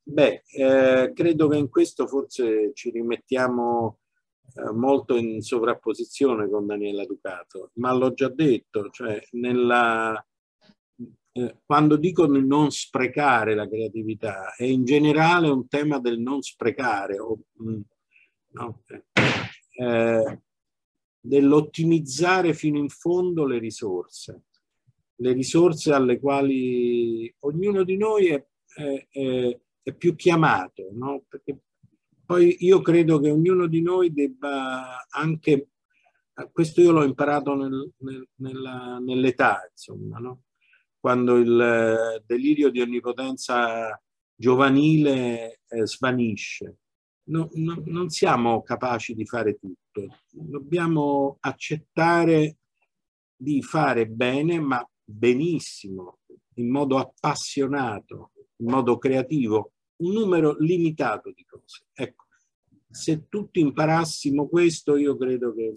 [0.04, 3.98] Beh, eh, credo che in questo forse ci rimettiamo
[4.56, 10.26] eh, molto in sovrapposizione con Daniela Ducato, ma l'ho già detto, cioè nella,
[11.32, 17.18] eh, quando dico non sprecare la creatività, è in generale un tema del non sprecare,
[17.18, 17.80] o, mm,
[18.52, 18.82] no?
[19.78, 20.40] eh,
[21.20, 24.44] dell'ottimizzare fino in fondo le risorse,
[25.16, 31.24] le risorse alle quali ognuno di noi è, è, è più chiamato, no?
[31.28, 31.58] perché
[32.26, 35.70] poi io credo che ognuno di noi debba anche,
[36.52, 37.92] questo io l'ho imparato nel,
[38.36, 40.42] nel, nell'età, insomma, no?
[40.98, 44.00] quando il eh, delirio di onnipotenza
[44.34, 46.78] giovanile eh, svanisce.
[47.28, 52.58] No, no, non siamo capaci di fare tutto, dobbiamo accettare
[53.36, 56.18] di fare bene, ma benissimo,
[56.54, 61.86] in modo appassionato, in modo creativo, un numero limitato di cose.
[61.92, 62.24] Ecco,
[62.90, 65.72] se tutti imparassimo questo, io credo che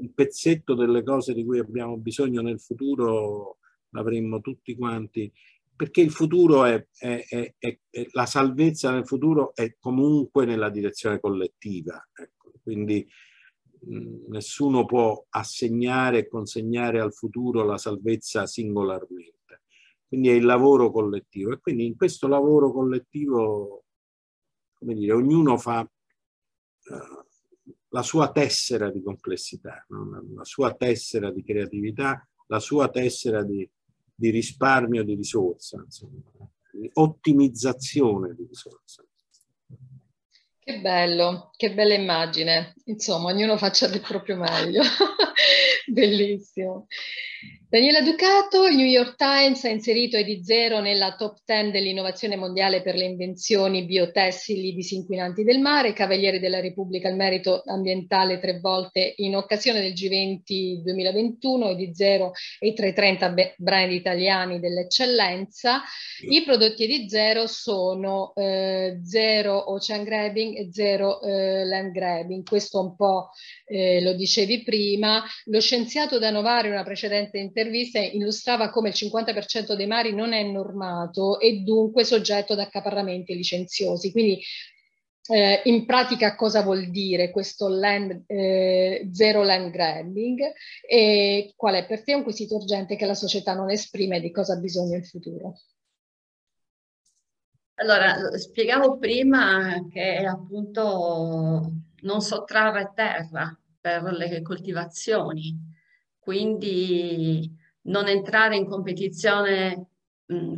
[0.00, 3.58] il pezzetto delle cose di cui abbiamo bisogno nel futuro
[3.90, 5.32] l'avremmo tutti quanti,
[5.74, 11.20] perché il futuro è, è, è, è, la salvezza nel futuro è comunque nella direzione
[11.20, 12.06] collettiva.
[12.12, 12.52] Ecco.
[12.62, 13.06] Quindi
[14.28, 19.37] nessuno può assegnare e consegnare al futuro la salvezza singolarmente
[20.08, 23.84] quindi è il lavoro collettivo e quindi in questo lavoro collettivo,
[24.72, 30.24] come dire, ognuno fa uh, la sua tessera di complessità, no?
[30.34, 33.68] la sua tessera di creatività, la sua tessera di,
[34.14, 36.22] di risparmio di risorsa, insomma,
[36.72, 39.04] di ottimizzazione di risorsa.
[40.58, 42.74] Che bello, che bella immagine.
[42.84, 44.82] Insomma, ognuno faccia del proprio meglio.
[45.86, 46.86] Bellissimo.
[47.70, 52.94] Daniela Ducato, il New York Times ha inserito ED0 nella top 10 dell'innovazione mondiale per
[52.94, 59.36] le invenzioni biotessili disinquinanti del mare, Cavaliere della Repubblica al merito ambientale tre volte in
[59.36, 65.82] occasione del G20 2021, ED0 e i 330 brand italiani dell'eccellenza.
[66.26, 72.96] I prodotti ED0 sono eh, zero ocean grabbing e zero eh, land grabbing, questo un
[72.96, 73.28] po'
[73.66, 75.22] eh, lo dicevi prima.
[75.44, 80.32] Lo scienziato da Novare, una precedente intervista, interviste illustrava come il 50% dei mari non
[80.32, 84.10] è normato e dunque soggetto ad accaparramenti licenziosi.
[84.10, 84.40] Quindi
[85.30, 90.40] eh, in pratica cosa vuol dire questo land, eh, zero land grabbing
[90.88, 94.54] e qual è per te un quesito urgente che la società non esprime di cosa
[94.54, 95.58] ha bisogno in futuro?
[97.80, 105.56] Allora, spiegavo prima che appunto non sottrarre terra per le coltivazioni,
[106.28, 107.50] quindi
[107.84, 109.92] non entrare in competizione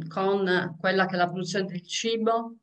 [0.09, 2.57] con quella che è la produzione del cibo,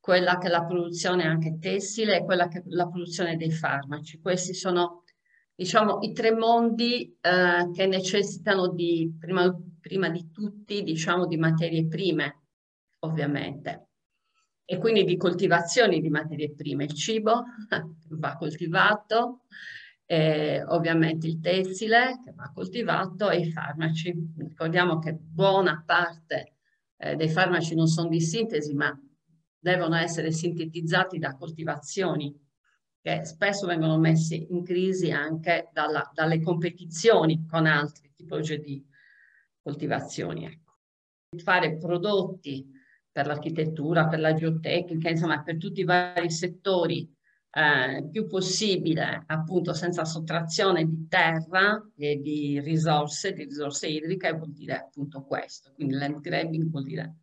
[0.00, 4.20] quella che è la produzione anche tessile e quella che è la produzione dei farmaci.
[4.20, 5.04] Questi sono,
[5.54, 11.86] diciamo, i tre mondi eh, che necessitano di, prima, prima di tutti, diciamo, di materie
[11.86, 12.40] prime,
[13.04, 13.86] ovviamente
[14.64, 16.84] e quindi di coltivazioni di materie prime.
[16.84, 17.44] Il cibo
[18.10, 19.42] va coltivato,
[20.12, 24.14] eh, ovviamente il tessile che va coltivato e i farmaci.
[24.36, 26.56] Ricordiamo che buona parte
[26.98, 28.94] eh, dei farmaci non sono di sintesi, ma
[29.58, 32.38] devono essere sintetizzati da coltivazioni
[33.00, 38.84] che spesso vengono messi in crisi anche dalla, dalle competizioni con altre tipologie di
[39.62, 40.44] coltivazioni.
[40.44, 40.74] Ecco.
[41.38, 42.68] Fare prodotti
[43.10, 47.10] per l'architettura, per la geotecnica, insomma per tutti i vari settori
[47.54, 54.52] eh, più possibile, appunto senza sottrazione di terra e di risorse, di risorse idriche, vuol
[54.52, 55.72] dire appunto questo.
[55.74, 57.16] Quindi land grabbing vuol dire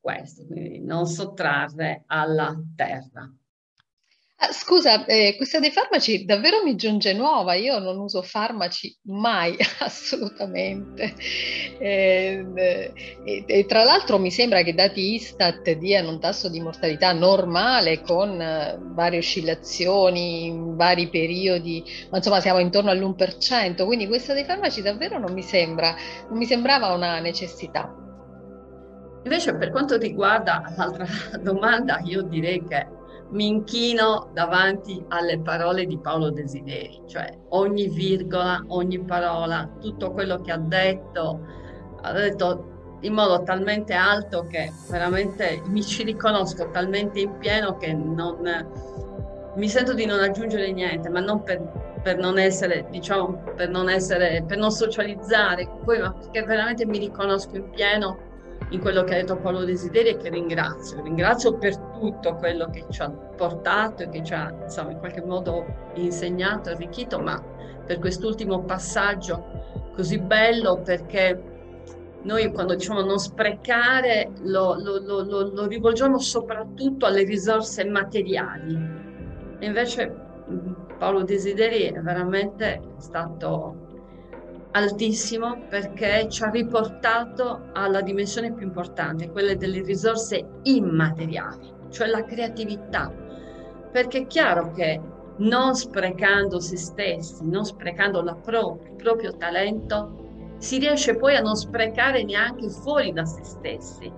[0.00, 3.32] questo, quindi non sottrarre alla terra.
[4.44, 9.56] Ah, scusa, eh, questa dei farmaci davvero mi giunge nuova, io non uso farmaci mai,
[9.78, 11.14] assolutamente.
[11.78, 12.44] Eh,
[13.24, 17.12] e, e, tra l'altro mi sembra che i dati Istat diano un tasso di mortalità
[17.12, 24.44] normale con eh, varie oscillazioni vari periodi, ma insomma siamo intorno all'1%, quindi questa dei
[24.44, 25.94] farmaci davvero non mi sembra,
[26.28, 27.94] non mi sembrava una necessità.
[29.22, 31.06] Invece per quanto riguarda l'altra
[31.40, 33.00] domanda, io direi che
[33.32, 40.40] mi inchino davanti alle parole di Paolo Desideri, cioè ogni virgola, ogni parola, tutto quello
[40.40, 41.40] che ha detto,
[42.02, 47.92] ha detto in modo talmente alto che veramente mi ci riconosco talmente in pieno che
[47.92, 48.38] non,
[49.56, 51.60] mi sento di non aggiungere niente, ma non per,
[52.02, 56.98] per non essere, diciamo, per non essere, per non socializzare, poi, ma perché veramente mi
[56.98, 58.30] riconosco in pieno
[58.70, 61.02] in quello che ha detto Paolo Desideri e che ringrazio.
[61.02, 65.22] Ringrazio per tutto quello che ci ha portato e che ci ha insomma, in qualche
[65.22, 65.64] modo
[65.94, 67.40] insegnato, arricchito, ma
[67.86, 71.40] per quest'ultimo passaggio così bello perché
[72.22, 78.74] noi quando diciamo non sprecare lo, lo, lo, lo rivolgiamo soprattutto alle risorse materiali.
[79.60, 80.12] E invece
[80.98, 83.90] Paolo Desideri è veramente stato
[84.72, 92.24] altissimo perché ci ha riportato alla dimensione più importante, quella delle risorse immateriali, cioè la
[92.24, 93.12] creatività.
[93.92, 95.00] Perché è chiaro che
[95.36, 101.56] non sprecando se stessi, non sprecando pro- il proprio talento, si riesce poi a non
[101.56, 104.12] sprecare neanche fuori da se stessi.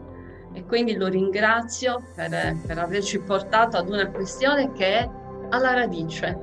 [0.52, 2.30] E quindi lo ringrazio per,
[2.66, 5.10] per averci portato ad una questione che è
[5.50, 6.38] alla radice,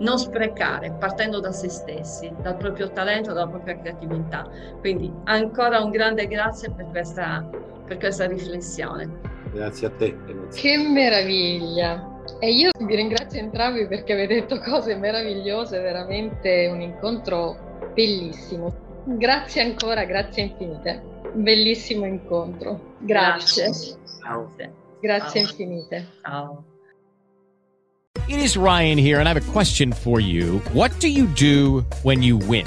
[0.00, 4.46] non sprecare, partendo da se stessi, dal proprio talento, dalla propria creatività.
[4.80, 7.48] Quindi ancora un grande grazie per questa,
[7.86, 9.33] per questa riflessione.
[9.54, 10.16] Grazie a te.
[10.52, 12.10] Che meraviglia!
[12.40, 18.74] E io vi ringrazio entrambi perché avete detto cose meravigliose, veramente un incontro bellissimo.
[19.04, 21.02] Grazie ancora, grazie infinite.
[21.34, 22.96] Bellissimo incontro.
[22.98, 23.64] Grazie.
[23.64, 24.52] Grazie, Ciao.
[25.00, 25.50] grazie Ciao.
[25.50, 26.06] infinite.
[26.22, 26.64] Ciao.
[28.26, 30.60] It is Ryan here, and I have a question for you.
[30.72, 32.66] What do you do when you win?